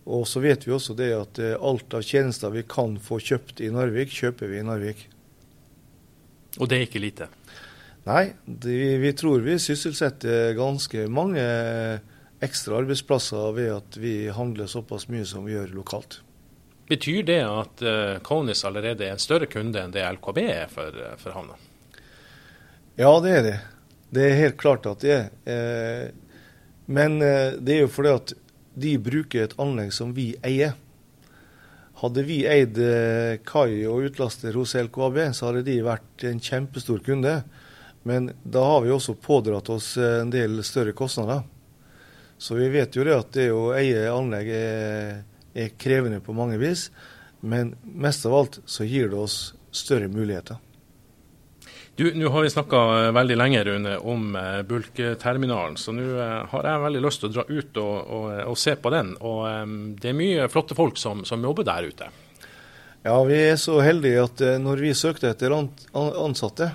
Og 0.07 0.27
så 0.27 0.39
vet 0.43 0.63
vi 0.67 0.75
også 0.75 0.95
det 0.99 1.09
at 1.15 1.39
eh, 1.43 1.55
alt 1.55 1.95
av 1.95 2.03
tjenester 2.05 2.51
vi 2.53 2.63
kan 2.67 2.95
få 3.03 3.19
kjøpt 3.23 3.63
i 3.63 3.71
Narvik, 3.73 4.11
kjøper 4.13 4.51
vi 4.51 4.61
i 4.61 4.67
Narvik. 4.67 5.07
Og 6.57 6.67
det 6.69 6.77
er 6.77 6.85
ikke 6.87 7.03
lite? 7.03 7.31
Nei, 8.07 8.29
det, 8.45 8.75
vi 9.03 9.11
tror 9.19 9.43
vi 9.43 9.57
sysselsetter 9.59 10.55
ganske 10.57 11.07
mange 11.11 11.43
ekstra 12.43 12.81
arbeidsplasser 12.81 13.55
ved 13.57 13.71
at 13.79 13.97
vi 14.01 14.27
handler 14.33 14.69
såpass 14.69 15.07
mye 15.09 15.25
som 15.25 15.47
vi 15.47 15.55
gjør 15.55 15.73
lokalt. 15.77 16.19
Betyr 16.87 17.23
det 17.27 17.41
at 17.43 17.81
uh, 17.83 18.19
Konis 18.23 18.63
allerede 18.67 19.03
er 19.03 19.15
en 19.15 19.21
større 19.21 19.49
kunde 19.51 19.81
enn 19.81 19.95
det 19.95 20.05
LKB 20.05 20.37
er 20.45 20.69
for, 20.71 20.93
uh, 20.93 21.17
for 21.19 21.35
havna? 21.35 21.57
Ja, 22.97 23.11
det 23.21 23.33
er 23.33 23.43
det. 23.45 23.57
Det 24.09 24.23
er 24.23 24.39
helt 24.39 24.57
klart 24.57 24.87
at 24.89 25.03
det 25.03 25.13
er. 25.13 25.25
Eh, 25.45 26.07
men 26.87 27.19
eh, 27.21 27.57
det 27.59 27.75
er 27.75 27.83
jo 27.83 27.91
fordi 27.91 28.13
at 28.15 28.33
de 28.77 28.93
bruker 29.01 29.43
et 29.43 29.55
anlegg 29.61 29.91
som 29.93 30.13
vi 30.15 30.31
eier. 30.45 30.77
Hadde 32.01 32.23
vi 32.25 32.39
eid 32.47 32.79
eh, 32.81 33.39
kai 33.45 33.83
og 33.89 34.07
utlaster 34.07 34.55
hos 34.55 34.75
LKAB, 34.77 35.19
så 35.35 35.49
hadde 35.49 35.65
de 35.67 35.77
vært 35.85 36.25
en 36.29 36.41
kjempestor 36.41 37.03
kunde. 37.05 37.41
Men 38.07 38.31
da 38.47 38.63
har 38.63 38.85
vi 38.85 38.93
også 38.95 39.17
pådratt 39.19 39.69
oss 39.73 39.95
eh, 39.99 40.21
en 40.23 40.31
del 40.33 40.61
større 40.65 40.95
kostnader. 40.97 41.43
Så 42.37 42.55
vi 42.55 42.69
vet 42.69 42.95
jo 42.95 43.05
det 43.07 43.17
at 43.17 43.33
det 43.33 43.49
å 43.53 43.71
eie 43.77 44.07
anlegg 44.13 44.51
er, 44.53 45.23
er 45.57 45.73
krevende 45.79 46.21
på 46.21 46.35
mange 46.37 46.59
vis. 46.61 46.87
Men 47.41 47.75
mest 47.81 48.25
av 48.25 48.35
alt 48.37 48.59
så 48.65 48.85
gir 48.85 49.09
det 49.09 49.17
oss 49.17 49.39
større 49.73 50.09
muligheter. 50.09 50.57
Du, 51.97 52.13
Nå 52.13 52.29
har 52.29 52.43
vi 52.45 52.49
snakka 52.49 52.77
eh, 52.77 53.11
veldig 53.11 53.35
lenge 53.37 53.63
Rune, 53.63 53.97
om 53.97 54.35
eh, 54.35 54.61
bulkterminalen, 54.69 55.79
så 55.81 55.95
nå 55.97 56.03
eh, 56.21 56.43
har 56.51 56.67
jeg 56.69 56.81
veldig 56.83 56.99
lyst 57.01 57.23
til 57.23 57.31
å 57.31 57.33
dra 57.33 57.45
ut 57.49 57.79
og, 57.81 57.95
og, 58.13 58.27
og 58.51 58.59
se 58.61 58.75
på 58.77 58.91
den. 58.93 59.15
Og 59.25 59.39
um, 59.49 59.77
Det 59.97 60.11
er 60.11 60.19
mye 60.19 60.45
flotte 60.53 60.77
folk 60.77 61.01
som, 61.01 61.23
som, 61.25 61.41
jobber 61.41 61.65
der 61.65 61.87
ute. 61.89 62.11
Ja, 63.01 63.17
vi 63.25 63.39
er 63.47 63.57
så 63.57 63.79
heldige 63.81 64.27
at 64.27 64.43
når 64.61 64.83
vi 64.83 64.93
søkte 64.97 65.31
etter 65.31 65.55
ansatte, 65.57 66.69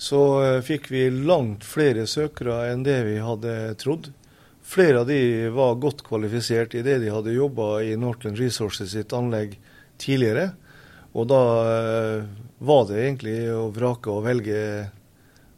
så 0.00 0.22
fikk 0.64 0.88
vi 0.88 1.08
langt 1.10 1.66
flere 1.66 2.06
søkere 2.08 2.70
enn 2.70 2.84
det 2.86 2.96
vi 3.10 3.18
hadde 3.20 3.54
trodd. 3.80 4.08
Flere 4.70 5.00
av 5.00 5.06
de 5.06 5.48
var 5.50 5.80
godt 5.82 6.04
kvalifisert 6.06 6.76
i 6.78 6.84
det 6.86 7.00
de 7.02 7.08
hadde 7.10 7.32
jobba 7.34 7.80
i 7.82 7.96
Northland 7.98 8.38
Resources 8.38 8.92
sitt 8.92 9.10
anlegg 9.16 9.56
tidligere. 9.98 10.52
Og 11.10 11.26
da 11.26 11.40
eh, 11.66 12.28
var 12.62 12.84
det 12.86 13.00
egentlig 13.00 13.34
å 13.50 13.64
vrake 13.74 14.14
og 14.14 14.28
velge 14.28 14.60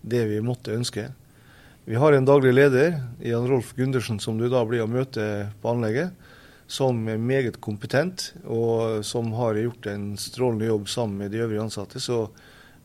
det 0.01 0.25
vi 0.31 0.41
måtte 0.41 0.73
ønske. 0.73 1.11
Vi 1.85 2.01
har 2.01 2.17
en 2.17 2.25
daglig 2.25 2.55
leder, 2.57 3.03
Jan 3.21 3.51
Rolf 3.53 3.75
Gundersen, 3.77 4.17
som 4.17 4.41
du 4.41 4.49
da 4.49 4.65
blir 4.65 4.87
å 4.87 4.89
møte 4.89 5.51
på 5.61 5.75
anlegget, 5.75 6.17
som 6.65 7.05
er 7.05 7.21
meget 7.21 7.61
kompetent, 7.61 8.31
og 8.49 9.05
som 9.05 9.35
har 9.37 9.61
gjort 9.61 9.93
en 9.93 10.13
strålende 10.17 10.73
jobb 10.73 10.89
sammen 10.89 11.21
med 11.21 11.37
de 11.37 11.45
øvrige 11.45 11.69
ansatte. 11.69 12.01
Så 12.01 12.31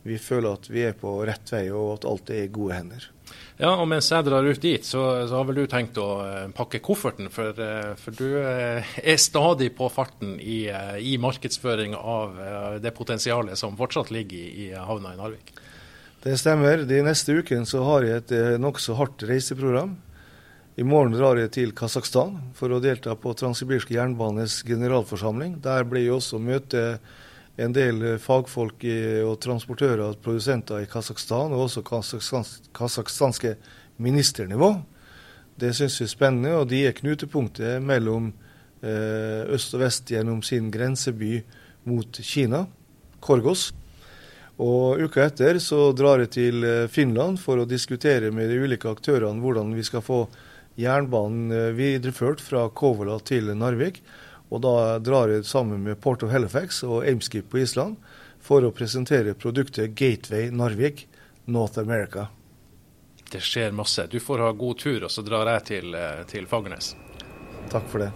vi 0.03 0.19
føler 0.19 0.59
at 0.59 0.67
vi 0.67 0.89
er 0.89 0.97
på 0.97 1.21
rett 1.23 1.55
vei, 1.55 1.69
og 1.71 2.01
at 2.01 2.09
alt 2.11 2.35
er 2.35 2.49
i 2.49 2.51
gode 2.51 2.81
hender. 2.81 3.13
Ja, 3.57 3.71
og 3.81 3.87
mens 3.89 4.11
jeg 4.13 4.25
drar 4.27 4.45
ut 4.45 4.59
dit, 4.61 4.85
så, 4.85 5.01
så 5.25 5.39
har 5.39 5.47
vel 5.49 5.63
du 5.63 5.69
tenkt 5.69 5.97
å 5.97 6.07
uh, 6.21 6.41
pakke 6.53 6.77
kofferten. 6.85 7.31
For, 7.33 7.57
uh, 7.57 7.95
for 7.97 8.13
du 8.13 8.37
uh, 8.37 8.91
er 9.01 9.17
stadig 9.17 9.71
på 9.77 9.89
farten 9.89 10.35
i, 10.37 10.67
i 11.01 11.15
markedsføring 11.21 11.95
av 11.97 12.37
det 12.83 12.93
potensialet 12.93 13.57
som 13.57 13.77
fortsatt 13.79 14.13
ligger 14.13 14.37
i, 14.37 14.67
havna 14.77 15.15
i 15.15 15.17
Narvik. 15.17 15.55
Det 16.21 16.35
stemmer. 16.37 16.85
De 16.85 17.01
neste 17.05 17.33
ukene 17.33 17.65
så 17.65 17.81
har 17.87 18.05
jeg 18.05 18.21
et 18.25 18.35
nokså 18.61 18.97
hardt 18.99 19.25
reiseprogram. 19.25 19.95
I 20.77 20.85
morgen 20.85 21.15
drar 21.17 21.39
jeg 21.41 21.49
til 21.55 21.71
Kasakhstan 21.73 22.35
for 22.53 22.69
å 22.69 22.81
delta 22.83 23.15
på 23.17 23.33
Transsibirsk 23.33 23.89
jernbanes 23.95 24.59
generalforsamling. 24.67 25.55
Der 25.65 25.87
blir 25.89 26.05
jeg 26.05 26.19
også 26.19 26.37
møte 26.37 26.99
en 27.57 27.73
del 27.73 28.19
fagfolk 28.21 28.83
og 29.25 29.39
transportører 29.41 30.03
og 30.05 30.19
produsenter 30.21 30.83
i 30.83 30.89
Kasakhstan, 30.89 31.55
og 31.55 31.65
også 31.65 31.81
kasakhstanske 32.77 33.55
ministernivå. 33.97 34.75
Det 35.57 35.73
syns 35.73 35.97
vi 35.97 36.05
er 36.05 36.11
spennende, 36.11 36.53
og 36.53 36.67
de 36.69 36.83
er 36.85 36.93
knutepunktet 36.93 37.81
mellom 37.81 38.29
eh, 38.85 39.41
øst 39.53 39.73
og 39.73 39.81
vest 39.81 40.09
gjennom 40.13 40.43
sin 40.45 40.69
grenseby 40.73 41.39
mot 41.89 42.19
Kina, 42.21 42.67
Korgos. 43.19 43.71
Og 44.61 45.01
Uka 45.01 45.25
etter 45.25 45.57
så 45.61 45.91
drar 45.97 46.21
jeg 46.21 46.33
til 46.35 46.65
eh, 46.65 46.85
Finland 46.93 47.41
for 47.41 47.57
å 47.57 47.69
diskutere 47.69 48.29
med 48.33 48.51
de 48.51 48.61
ulike 48.61 48.89
aktørene 48.89 49.41
hvordan 49.41 49.73
vi 49.77 49.85
skal 49.85 50.05
få 50.05 50.27
jernbanen 50.77 51.49
eh, 51.49 51.73
videreført 51.77 52.43
fra 52.43 52.67
Kovola 52.69 53.17
til 53.25 53.49
Narvik. 53.57 54.03
Og 54.49 54.61
da 54.63 54.99
drar 55.03 55.31
jeg 55.31 55.45
sammen 55.45 55.83
med 55.83 55.99
Port 56.01 56.23
of 56.23 56.31
Halifax 56.31 56.83
og 56.87 57.03
Ameskip 57.07 57.49
på 57.51 57.59
Island 57.63 57.97
for 58.43 58.63
å 58.63 58.71
presentere 58.71 59.35
produktet 59.35 59.95
Gateway 59.97 60.51
Narvik 60.51 61.07
North 61.45 61.79
America. 61.79 62.29
Det 63.31 63.41
skjer 63.43 63.75
masse. 63.75 64.07
Du 64.07 64.21
får 64.23 64.45
ha 64.45 64.53
god 64.55 64.79
tur, 64.79 65.03
og 65.03 65.11
så 65.11 65.23
drar 65.25 65.51
jeg 65.51 65.65
til, 65.67 65.95
eh, 65.95 66.23
til 66.31 66.47
Fagernes. 66.47 66.95
Takk 67.67 67.89
for 67.91 68.05
det. 68.05 68.11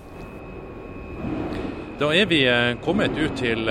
Da 2.00 2.14
er 2.16 2.26
vi 2.32 2.46
eh, 2.48 2.78
kommet 2.82 3.18
ut 3.20 3.36
til 3.38 3.68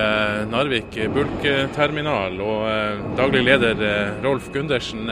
Narvik 0.52 0.98
bulkterminal, 1.14 2.36
og 2.44 3.16
daglig 3.16 3.42
leder 3.48 4.20
Rolf 4.22 4.52
Gundersen. 4.52 5.08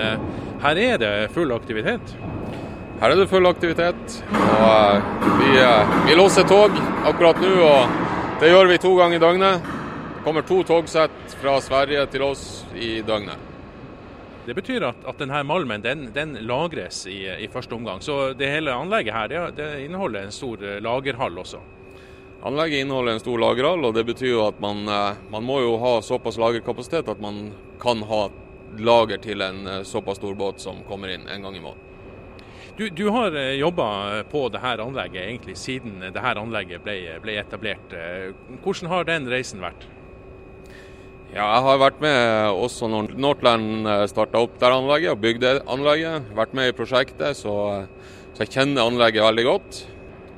Her 0.61 0.77
er 0.85 1.01
det 1.01 1.15
full 1.33 1.57
aktivitet? 1.57 2.13
Her 2.99 3.13
er 3.15 3.21
det 3.21 3.29
full 3.31 3.47
aktivitet. 3.47 4.15
og 4.35 4.97
eh, 4.99 5.03
Vi, 5.39 5.51
eh, 5.63 5.91
vi 6.07 6.15
låser 6.19 6.43
tog 6.51 6.75
akkurat 7.07 7.39
nå, 7.39 7.53
og 7.63 8.41
det 8.41 8.51
gjør 8.51 8.67
vi 8.73 8.79
to 8.83 8.91
ganger 8.99 9.21
i 9.21 9.23
døgnet. 9.23 9.69
Det 10.17 10.25
kommer 10.25 10.43
to 10.43 10.65
togsett 10.67 11.37
fra 11.39 11.61
Sverige 11.63 12.09
til 12.11 12.25
oss 12.27 12.43
i 12.75 12.99
døgnet. 13.07 13.47
Det 14.49 14.57
betyr 14.59 14.89
at, 14.91 15.07
at 15.07 15.23
denne 15.23 15.45
malmen 15.47 15.85
den, 15.85 16.09
den 16.11 16.35
lagres 16.43 17.05
i, 17.07 17.21
i, 17.39 17.47
første 17.53 17.79
omgang. 17.79 18.03
Så 18.03 18.33
det 18.35 18.51
hele 18.51 18.75
anlegget 18.75 19.15
her 19.15 19.31
det, 19.31 19.47
det 19.61 19.71
inneholder 19.85 20.27
en 20.27 20.35
stor 20.35 20.67
eh, 20.67 20.83
lagerhall 20.83 21.39
også? 21.39 21.63
Anlegget 22.51 22.83
inneholder 22.83 23.15
en 23.15 23.23
stor 23.23 23.39
lagerhall, 23.39 23.87
og 23.87 23.95
det 23.95 24.09
betyr 24.11 24.41
at 24.43 24.59
man, 24.63 24.83
man 25.31 25.47
må 25.47 25.61
jo 25.63 25.77
ha 25.83 25.99
såpass 26.03 26.39
lagerkapasitet 26.39 27.11
at 27.11 27.23
man 27.23 27.53
kan 27.83 28.03
ha 28.11 28.25
lager 28.79 29.23
til 29.23 29.43
en 29.43 29.85
såpass 29.87 30.19
stor 30.19 30.35
båt 30.39 30.63
som 30.63 30.83
kommer 30.87 31.15
inn 31.15 31.31
en 31.31 31.47
gang 31.47 31.55
i 31.55 31.63
måneden. 31.63 31.89
Du, 32.79 32.89
du 32.89 33.09
har 33.11 33.35
eh, 33.35 33.57
jobba 33.59 34.23
på 34.31 34.45
dette 34.55 34.77
anlegget 34.85 35.25
egentlig 35.25 35.57
siden 35.59 35.97
dette 35.99 36.23
anlegget 36.23 36.85
ble, 36.85 37.17
ble, 37.25 37.35
etablert. 37.41 37.91
Eh, 37.91 38.29
hvordan 38.63 38.91
har 38.93 39.09
den 39.09 39.27
reisen 39.27 39.65
vært? 39.65 39.89
Ja, 41.33 41.43
jeg 41.43 41.65
har 41.67 41.81
vært 41.83 41.99
med 42.05 42.53
også 42.55 42.87
når 42.87 43.11
Northland 43.19 43.83
eh, 43.83 44.05
starta 44.07 44.45
opp 44.47 44.55
der 44.63 44.77
anlegget 44.77 45.17
og 45.17 45.25
bygde 45.27 45.57
anlegget. 45.67 46.31
Vært 46.39 46.55
med 46.55 46.71
i 46.71 46.77
prosjektet, 46.79 47.41
så, 47.41 47.57
så, 48.31 48.45
jeg 48.45 48.55
kjenner 48.55 48.87
anlegget 48.87 49.27
veldig 49.27 49.49
godt. 49.51 49.83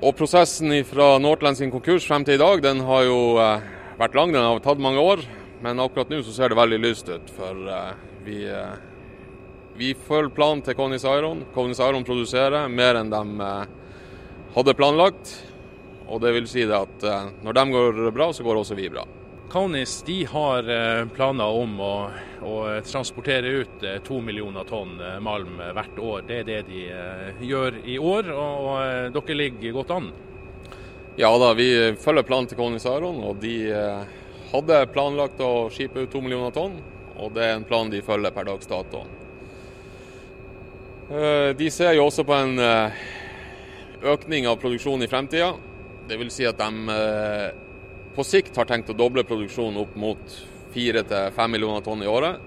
Og 0.00 0.16
prosessen 0.16 0.72
fra 0.88 1.12
Northland 1.20 1.60
sin 1.60 1.74
konkurs 1.74 2.08
frem 2.08 2.24
til 2.24 2.40
i 2.40 2.40
dag, 2.40 2.64
den 2.64 2.80
har 2.88 3.04
jo 3.04 3.20
vært 4.00 4.16
lang. 4.16 4.32
Den 4.32 4.46
har 4.48 4.64
tatt 4.64 4.80
mange 4.80 5.04
år. 5.12 5.28
Men 5.60 5.84
akkurat 5.84 6.08
nå 6.08 6.24
så 6.24 6.32
ser 6.32 6.48
det 6.48 6.56
veldig 6.56 6.80
lyst 6.88 7.12
ut. 7.12 7.34
For 7.36 7.68
vi 8.24 8.46
vi 9.76 9.94
følger 9.94 10.34
planen 10.34 10.62
til 10.64 10.76
Conis 10.76 11.04
Iron. 11.04 11.44
Conis 11.54 11.80
Iron 11.80 12.04
produserer 12.04 12.68
mer 12.68 12.98
enn 13.00 13.12
de 13.12 13.46
eh, 13.46 13.70
hadde 14.56 14.74
planlagt. 14.76 15.36
Og 16.10 16.20
det 16.20 16.34
vil 16.34 16.48
si 16.50 16.66
det 16.66 16.76
at 16.76 17.06
eh, 17.06 17.30
når 17.44 17.56
de 17.56 17.64
går 17.72 18.00
bra, 18.14 18.30
så 18.34 18.44
går 18.46 18.60
også 18.60 18.76
vi 18.78 18.90
bra. 18.92 19.06
Kaunis 19.50 19.96
de 20.06 20.18
har 20.30 20.68
eh, 20.70 21.04
planer 21.14 21.60
om 21.62 21.78
å, 21.82 21.94
å, 22.46 22.56
transportere 22.86 23.54
ut 23.62 23.86
to 24.06 24.20
millioner 24.22 24.66
tonn 24.68 24.98
malm 25.24 25.56
hvert 25.58 25.98
år. 25.98 26.26
Det 26.28 26.42
er 26.42 26.50
det 26.50 26.60
de 26.68 26.84
gjør 27.48 27.80
i 27.84 27.98
år, 27.98 28.30
og 28.34 29.14
dere 29.16 29.38
ligger 29.38 29.78
godt 29.80 29.94
an? 29.96 30.10
Ja 31.18 31.32
da, 31.40 31.54
vi 31.58 31.70
følger 32.00 32.26
planen 32.28 32.50
til 32.50 32.60
Kaunis 32.60 32.86
Iron. 32.90 33.22
Og 33.26 33.40
de 33.42 33.56
hadde 34.52 34.84
planlagt 34.92 35.40
å 35.42 35.70
skipe 35.72 36.04
ut 36.04 36.12
to 36.12 36.22
millioner 36.22 36.54
tonn. 36.54 36.76
Og 37.20 37.34
det 37.36 37.48
er 37.48 37.56
en 37.58 37.66
plan 37.68 37.90
de 37.90 38.04
følger 38.04 38.32
per 38.34 38.48
dags 38.48 38.70
dato. 38.70 39.02
Eh, 41.10 41.56
de 41.56 41.70
ser 41.74 41.96
jo 41.96 42.04
også 42.06 42.22
på 42.22 42.34
en 42.36 42.60
eh, 42.62 43.00
økning 44.12 44.46
av 44.46 44.60
produksjonen 44.62 45.02
i 45.02 45.10
fremtida. 45.10 45.48
Dvs. 46.06 46.36
Si 46.36 46.46
at 46.46 46.60
de 46.60 46.94
eh, 46.94 47.48
på 48.14 48.26
sikt 48.26 48.58
har 48.60 48.68
tenkt 48.70 48.92
å 48.92 48.98
doble 48.98 49.24
produksjonen 49.26 49.80
opp 49.82 49.96
mot 49.98 50.36
4-5 50.74 51.50
millioner 51.50 51.82
tonn 51.82 52.04
i 52.06 52.10
året. 52.10 52.38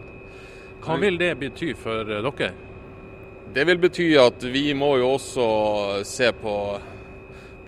Hva 0.84 0.96
vil 1.00 1.20
det 1.20 1.34
bety 1.42 1.74
for 1.80 2.08
dere? 2.08 2.54
Det 3.54 3.68
vil 3.68 3.84
bety 3.84 4.08
at 4.20 4.44
vi 4.48 4.70
må 4.76 4.94
jo 5.00 5.12
også 5.18 5.46
se 6.08 6.32
på, 6.36 6.56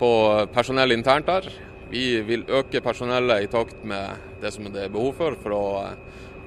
på 0.00 0.10
personell 0.52 0.96
internt 0.96 1.28
her. 1.28 1.52
Vi 1.92 2.22
vil 2.26 2.48
øke 2.48 2.80
personellet 2.84 3.44
i 3.44 3.52
takt 3.52 3.84
med 3.84 4.40
det 4.40 4.52
som 4.56 4.64
det 4.72 4.88
er 4.88 4.96
behov 4.96 5.12
for, 5.20 5.36
for 5.44 5.56
å 5.56 5.64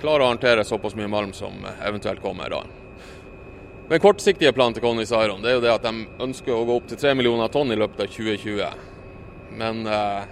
klare 0.02 0.26
å 0.26 0.34
håndtere 0.34 0.66
såpass 0.66 0.98
mye 0.98 1.10
malm 1.10 1.38
som 1.38 1.62
eventuelt 1.86 2.22
kommer 2.26 2.50
da. 2.58 2.66
Den 3.90 4.00
kortsiktige 4.00 4.52
planen 4.54 4.76
til 4.78 4.84
Conny 4.86 5.02
Saron 5.10 5.42
det 5.42 5.50
er 5.50 5.56
jo 5.56 5.62
det 5.64 5.72
at 5.74 5.86
de 5.88 6.04
ønsker 6.22 6.54
å 6.54 6.66
gå 6.68 6.76
opp 6.78 6.90
til 6.92 7.00
3 7.02 7.16
millioner 7.18 7.50
tonn 7.50 7.74
i 7.74 7.78
løpet 7.80 8.04
av 8.04 8.12
2020. 8.14 8.84
Men 9.58 9.80
eh, 9.90 10.28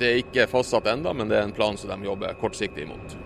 det 0.00 0.06
er 0.08 0.20
ikke 0.22 0.46
fastsatt 0.48 0.88
enda, 0.88 1.12
men 1.12 1.28
det 1.28 1.36
er 1.36 1.44
en 1.44 1.52
plan 1.52 1.76
som 1.76 1.92
de 1.92 2.08
jobber 2.08 2.32
kortsiktig 2.40 2.86
imot. 2.86 3.18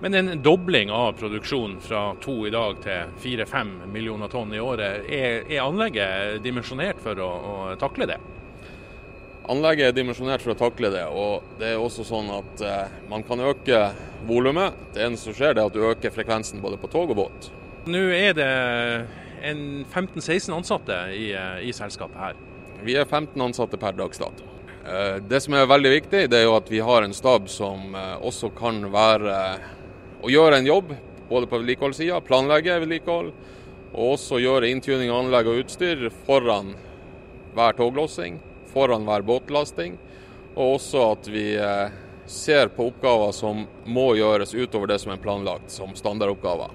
Men 0.00 0.16
en 0.16 0.30
dobling 0.40 0.88
av 0.88 1.18
produksjonen 1.20 1.82
fra 1.84 2.00
to 2.24 2.38
i 2.48 2.52
dag 2.54 2.80
til 2.86 3.12
4-5 3.20 3.74
millioner 3.92 4.32
tonn 4.32 4.56
i 4.56 4.62
året, 4.64 5.04
er, 5.04 5.44
er 5.44 5.60
anlegget 5.60 6.40
dimensjonert 6.44 7.04
for 7.04 7.20
å, 7.20 7.28
å, 7.28 7.54
takle 7.80 8.08
det? 8.08 8.18
Anlegget 9.52 9.90
er 9.90 9.98
dimensjonert 10.00 10.40
for 10.40 10.56
å 10.56 10.58
takle 10.62 10.94
det, 10.96 11.04
og 11.12 11.60
det 11.60 11.74
er 11.74 11.84
også 11.84 12.08
sånn 12.08 12.32
at 12.40 12.64
eh, 12.64 12.96
man 13.12 13.20
kan 13.28 13.44
øke 13.52 13.84
volumet. 14.24 14.80
Det 14.96 15.04
eneste 15.04 15.28
som 15.28 15.38
skjer, 15.42 15.58
er 15.58 15.66
at 15.68 15.76
du 15.76 15.84
øker 15.92 16.16
frekvensen 16.16 16.64
både 16.64 16.80
på 16.80 16.88
tog 16.96 17.12
og 17.12 17.20
båt. 17.26 17.52
Nå 17.86 18.00
er 18.10 18.32
det 18.34 18.46
15-16 19.46 20.50
ansatte 20.50 20.94
i, 21.14 21.30
i, 21.62 21.72
selskapet 21.72 22.18
her. 22.18 22.38
Vi 22.82 22.96
er 22.98 23.04
15 23.06 23.42
ansatte 23.44 23.78
per 23.78 23.94
dags 23.94 24.18
dato. 24.18 24.42
Eh, 24.82 25.20
det 25.22 25.38
som 25.44 25.54
er 25.54 25.68
veldig 25.70 25.92
viktig, 25.92 26.24
det 26.32 26.40
er 26.40 26.48
jo 26.48 26.56
at 26.56 26.70
vi 26.70 26.80
har 26.82 27.06
en 27.06 27.14
stab 27.14 27.46
som 27.50 27.94
eh, 27.94 28.16
også 28.26 28.50
kan 28.58 28.80
være 28.90 29.36
å 30.18 30.32
gjøre 30.32 30.58
en 30.58 30.66
jobb 30.66 30.90
både 31.28 31.46
på 31.46 31.60
vedlikeholdssida, 31.60 32.18
planlegge 32.26 32.74
vedlikehold, 32.82 33.30
og 33.92 34.16
også 34.16 34.40
gjøre 34.42 34.70
inntuning 34.72 35.12
av 35.12 35.20
anlegg 35.22 35.50
og 35.52 35.60
utstyr 35.62 36.08
foran 36.26 36.72
hver 37.54 37.78
toglossing, 37.78 38.40
foran 38.72 39.06
hver 39.06 39.22
båtlasting. 39.26 39.94
Og 40.56 40.80
også 40.80 41.04
at 41.12 41.30
vi 41.30 41.52
eh, 41.54 41.94
ser 42.26 42.74
på 42.74 42.88
oppgaver 42.90 43.30
som 43.30 43.62
må 43.86 44.08
gjøres 44.18 44.56
utover 44.58 44.90
det 44.90 44.98
som 45.04 45.14
er 45.14 45.22
planlagt 45.22 45.70
som 45.70 45.94
standardoppgaver. 45.94 46.74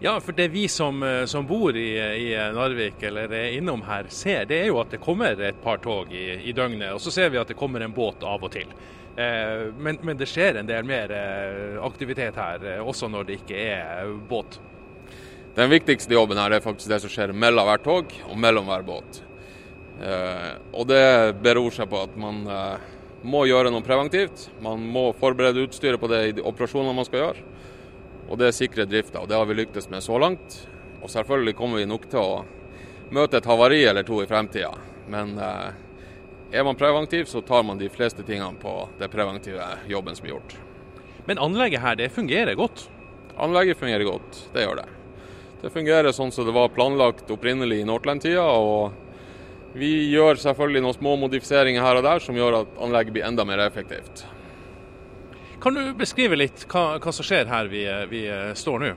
Ja, 0.00 0.20
for 0.20 0.32
det 0.32 0.48
vi 0.48 0.68
som, 0.68 1.02
eh, 1.02 1.24
som 1.24 1.46
bor 1.46 1.76
i, 1.76 1.98
i, 1.98 2.34
Narvik 2.54 3.02
eller 3.02 3.32
er 3.34 3.56
innom 3.56 3.82
her 3.82 4.06
ser, 4.08 4.44
det 4.46 4.60
er 4.62 4.68
jo 4.70 4.78
at 4.78 4.92
det 4.94 5.00
kommer 5.02 5.40
et 5.42 5.58
par 5.62 5.80
tog 5.82 6.12
i, 6.14 6.36
i 6.46 6.54
døgnet. 6.54 6.92
Og 6.94 7.02
så 7.02 7.10
ser 7.10 7.32
vi 7.34 7.40
at 7.40 7.50
det 7.50 7.58
kommer 7.58 7.82
en 7.82 7.94
båt 7.94 8.22
av 8.22 8.44
og 8.46 8.52
til. 8.54 8.70
Eh, 9.18 9.64
men, 9.74 9.98
men, 10.06 10.14
det 10.20 10.28
skjer 10.30 10.60
en 10.60 10.70
del 10.70 10.86
mer 10.86 11.10
eh, 11.10 11.80
aktivitet 11.82 12.38
her, 12.38 12.62
eh, 12.62 12.78
også 12.78 13.10
når 13.10 13.26
det 13.26 13.40
ikke 13.40 13.58
er 13.58 14.14
båt. 14.30 14.60
Den 15.58 15.72
viktigste 15.72 16.14
jobben 16.14 16.38
her 16.38 16.54
er 16.54 16.62
faktisk 16.62 16.92
det 16.92 17.00
som 17.02 17.10
skjer 17.10 17.34
mellom 17.34 17.66
hvert 17.66 17.82
tog 17.82 18.14
og 18.28 18.38
mellom 18.38 18.70
hver 18.70 18.86
båt. 18.86 19.22
Eh, 19.98 20.52
og 20.78 20.86
det 20.86 21.02
beror 21.42 21.74
seg 21.74 21.90
på 21.90 22.04
at 22.06 22.14
man 22.14 22.44
eh, 22.46 22.88
må 23.26 23.48
gjøre 23.50 23.74
noe 23.74 23.82
preventivt. 23.82 24.46
Man 24.62 24.86
må 24.94 25.08
forberede 25.18 25.66
utstyret 25.66 25.98
på 25.98 26.14
det 26.14 26.26
de 26.38 26.46
operasjonene 26.46 26.94
man 26.94 27.10
skal 27.10 27.24
gjøre 27.26 27.57
og 28.28 28.38
det 28.40 28.52
sikrer 28.56 28.88
drifta. 28.88 29.22
Og 29.22 29.28
det 29.28 29.36
har 29.38 29.48
vi 29.48 29.56
lyktes 29.56 29.88
med 29.90 30.04
så 30.04 30.18
langt. 30.20 30.60
Og 31.02 31.10
selvfølgelig 31.10 31.56
kommer 31.56 31.80
vi 31.80 31.88
nok 31.88 32.08
til 32.10 32.20
å 32.20 32.44
møte 33.14 33.40
et 33.40 33.48
havari 33.48 33.82
eller 33.88 34.04
to 34.06 34.20
i 34.22 34.28
fremtida. 34.28 34.74
Men 35.08 35.36
eh, 35.40 35.70
er 36.52 36.64
man 36.64 36.76
preventiv, 36.76 37.24
så 37.30 37.40
tar 37.40 37.64
man 37.64 37.80
de 37.80 37.88
fleste 37.92 38.24
tingene 38.26 38.60
på 38.60 38.74
det 39.00 39.08
preventive 39.12 39.64
jobben 39.88 40.16
som 40.16 40.28
er 40.28 40.34
gjort. 40.34 40.56
Men 41.28 41.40
anlegget 41.44 41.84
her, 41.84 41.96
det 41.96 42.12
fungerer 42.12 42.56
godt? 42.56 42.86
Anlegget 43.38 43.78
fungerer 43.78 44.04
godt, 44.04 44.38
det 44.54 44.64
gjør 44.64 44.80
det. 44.80 44.88
Det 45.62 45.70
fungerer 45.74 46.14
sånn 46.14 46.32
som 46.32 46.46
det 46.46 46.54
var 46.54 46.70
planlagt 46.72 47.30
opprinnelig 47.30 47.82
i 47.82 47.86
Nordland-tida. 47.88 48.44
og 48.44 49.06
vi 49.78 50.08
gjør 50.08 50.40
selvfølgelig 50.40 50.80
noen 50.82 50.96
små 50.96 51.12
modifiseringer 51.20 51.84
her 51.84 51.98
og 52.00 52.06
der 52.06 52.22
som 52.24 52.36
gjør 52.38 52.62
at 52.62 52.78
anlegget 52.82 53.14
blir 53.14 53.26
enda 53.28 53.44
mer 53.44 53.60
effektivt. 53.66 54.24
Kan 55.60 55.74
du 55.74 55.94
beskrive 55.98 56.36
litt 56.38 56.66
hva, 56.70 57.00
hva 57.02 57.12
som 57.12 57.26
skjer 57.26 57.48
her 57.50 57.66
vi, 57.70 57.82
vi 58.10 58.22
står 58.54 58.82
nå? 58.84 58.90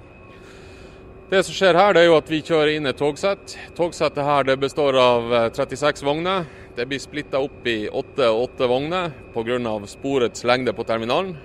Det 1.32 1.40
som 1.48 1.56
skjer 1.56 1.78
her, 1.80 1.94
det 1.96 2.04
er 2.04 2.10
jo 2.10 2.18
at 2.20 2.30
vi 2.30 2.42
kjører 2.44 2.74
inn 2.76 2.90
et 2.90 2.98
togsett. 3.00 3.56
Togsettet 3.74 4.26
her 4.28 4.46
det 4.46 4.58
består 4.62 4.98
av 5.00 5.32
36 5.56 6.04
vogner. 6.06 6.46
Det 6.76 6.86
blir 6.86 7.02
splitta 7.02 7.40
opp 7.42 7.66
i 7.68 7.88
åtte 7.88 8.28
og 8.30 8.44
åtte 8.50 8.68
vogner 8.68 9.14
pga. 9.34 9.88
sporets 9.88 10.44
lengde 10.44 10.74
på 10.74 10.84
terminalen. 10.84 11.38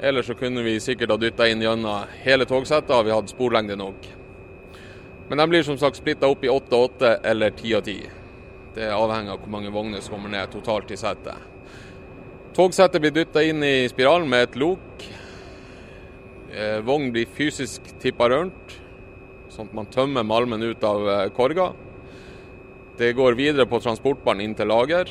Ellers 0.00 0.26
så 0.26 0.34
kunne 0.34 0.62
vi 0.62 0.80
sikkert 0.80 1.10
ha 1.10 1.16
dytta 1.16 1.46
inn 1.48 1.62
gjennom 1.62 2.08
hele 2.24 2.44
togsettet, 2.44 2.90
og 2.90 3.04
vi 3.06 3.14
hadde 3.14 3.32
sporlengde 3.32 3.76
nok. 3.76 4.08
Men 5.28 5.38
de 5.38 5.46
blir 5.48 5.62
som 5.62 5.78
sagt 5.78 5.96
splitta 5.96 6.26
opp 6.26 6.44
i 6.44 6.48
åtte 6.48 6.76
og 6.76 6.90
åtte 6.90 7.18
eller 7.22 7.54
ti 7.54 7.74
og 7.76 7.84
ti. 7.84 8.00
Det 8.74 8.90
avhenger 8.92 9.36
av 9.36 9.44
hvor 9.44 9.54
mange 9.54 9.72
vogner 9.72 10.00
som 10.00 10.18
kommer 10.18 10.34
ned 10.34 10.50
totalt 10.50 10.90
i 10.90 10.98
settet. 10.98 11.55
Togsettet 12.56 13.02
blir 13.04 13.12
dytta 13.12 13.42
inn 13.44 13.60
i 13.60 13.84
spiralen 13.84 14.30
med 14.32 14.46
et 14.46 14.54
lok. 14.56 15.02
Eh, 16.48 16.78
vogn 16.80 17.10
blir 17.12 17.28
fysisk 17.28 17.90
tippa 18.00 18.30
rundt, 18.32 18.76
sånn 19.52 19.68
at 19.68 19.74
man 19.76 19.88
tømmer 19.92 20.24
malmen 20.24 20.64
ut 20.64 20.84
av 20.88 21.04
eh, 21.04 21.24
korga. 21.36 21.66
Det 22.96 23.10
går 23.18 23.36
videre 23.36 23.66
på 23.68 23.82
transportbanen 23.84 24.40
inn 24.40 24.54
til 24.56 24.72
lager. 24.72 25.10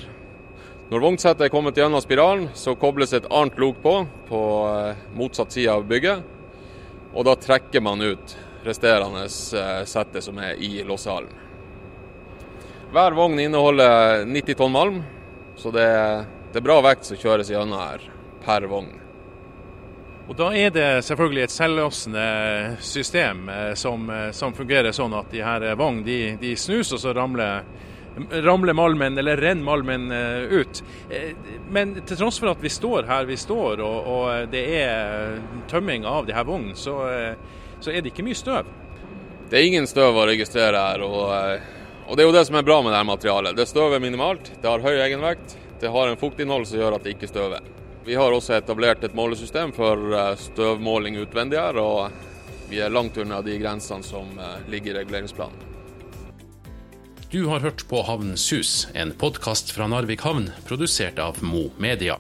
Når 0.90 1.04
vognsettet 1.04 1.46
er 1.46 1.52
kommet 1.54 1.78
gjennom 1.78 2.02
spiralen, 2.02 2.48
så 2.58 2.74
kobles 2.82 3.14
et 3.14 3.30
annet 3.30 3.62
lok 3.62 3.78
på, 3.84 3.94
på 4.26 4.42
eh, 4.72 5.04
motsatt 5.14 5.54
side 5.54 5.70
av 5.70 5.86
bygget. 5.86 6.26
Og 7.14 7.28
da 7.30 7.36
trekker 7.38 7.84
man 7.86 8.02
ut 8.02 8.34
resterende 8.66 9.28
sette 9.30 10.26
som 10.26 10.42
er 10.42 10.58
i 10.58 10.80
lossehallen. 10.82 11.30
Hver 12.90 13.14
vogn 13.14 13.38
inneholder 13.44 14.26
90 14.26 14.58
tonn 14.58 14.74
malm, 14.74 15.04
så 15.62 15.70
det 15.70 15.86
er, 15.86 16.26
det 16.56 16.62
er 16.62 16.70
bra 16.70 16.78
vekt 16.80 17.04
som 17.04 17.18
kjøres 17.20 17.50
gjennom 17.52 17.76
her 17.76 18.04
per 18.46 18.64
vogn. 18.72 18.94
Og 20.30 20.38
Da 20.40 20.46
er 20.56 20.70
det 20.72 21.04
selvfølgelig 21.04 21.42
et 21.44 21.52
selvlåsende 21.52 22.28
system 22.80 23.50
eh, 23.52 23.74
som, 23.76 24.06
eh, 24.10 24.30
som, 24.32 24.54
fungerer 24.56 24.96
sånn 24.96 25.14
at 25.20 25.28
de 25.36 25.42
her 25.44 25.66
vogn 25.76 26.00
de, 26.06 26.38
de 26.40 26.54
snus, 26.56 26.94
og 26.96 27.02
så 27.04 27.12
ramler, 27.12 27.66
ramler 28.46 28.78
malmen, 28.80 29.20
eller 29.20 29.36
renner 29.44 29.68
malmen 29.68 30.08
eh, 30.16 30.56
ut. 30.56 30.80
Men 31.76 31.92
til 32.06 32.22
tross 32.24 32.40
for 32.40 32.54
at 32.54 32.64
vi 32.64 32.72
står 32.72 33.12
her 33.12 33.28
vi 33.28 33.36
står, 33.36 33.84
og, 33.84 34.08
og 34.16 34.56
det 34.56 34.64
er 34.80 35.36
tømming 35.68 36.08
av 36.08 36.24
de 36.32 36.38
her 36.40 36.48
vognene, 36.48 36.80
så, 36.80 36.96
så, 37.82 37.92
er 37.92 38.00
det 38.00 38.14
ikke 38.14 38.30
mye 38.30 38.40
støv. 38.40 38.72
Det 39.52 39.60
er 39.60 39.68
ingen 39.68 39.92
støv 39.92 40.24
å 40.24 40.26
registrere 40.32 40.88
her. 40.88 41.04
og, 41.04 41.36
og 42.08 42.16
Det 42.16 42.24
er 42.24 42.32
jo 42.32 42.40
det 42.40 42.48
som 42.48 42.56
er 42.56 42.66
bra 42.72 42.80
med 42.80 42.96
dette 42.96 43.12
materialet. 43.12 43.60
Det 43.60 43.68
Støvet 43.68 44.00
er 44.00 44.08
minimalt, 44.08 44.56
det 44.56 44.72
har 44.72 44.88
høy 44.88 44.96
egenvekt, 44.96 45.60
det 45.80 45.92
har 45.92 46.08
en 46.08 46.18
fuktinnhold 46.18 46.68
som 46.68 46.80
gjør 46.80 46.98
at 46.98 47.04
det 47.04 47.16
ikke 47.16 47.30
støver. 47.32 47.66
Vi 48.06 48.16
har 48.16 48.32
også 48.32 48.54
etablert 48.54 49.04
et 49.04 49.16
målesystem 49.18 49.74
for 49.74 50.14
eh, 50.14 50.36
støvmåling 50.38 51.18
utvendig 51.24 51.58
her, 51.58 51.80
og 51.82 52.70
vi 52.70 52.82
er 52.82 52.94
langt 52.94 53.18
unna 53.18 53.42
de 53.46 53.58
grensene 53.62 54.06
som 54.06 54.38
eh, 54.38 54.60
ligger 54.70 54.94
i 54.94 55.00
reguleringsplanen. 55.02 55.72
Du 57.32 57.48
har 57.50 57.60
hørt 57.60 57.88
på 57.90 58.04
Havnens 58.06 58.46
hus, 58.54 58.88
en 58.94 59.12
podkast 59.12 59.74
fra 59.76 59.90
Narvik 59.92 60.22
havn, 60.24 60.52
produsert 60.70 61.20
av 61.20 61.42
Mo 61.44 61.68
Media. 61.82 62.20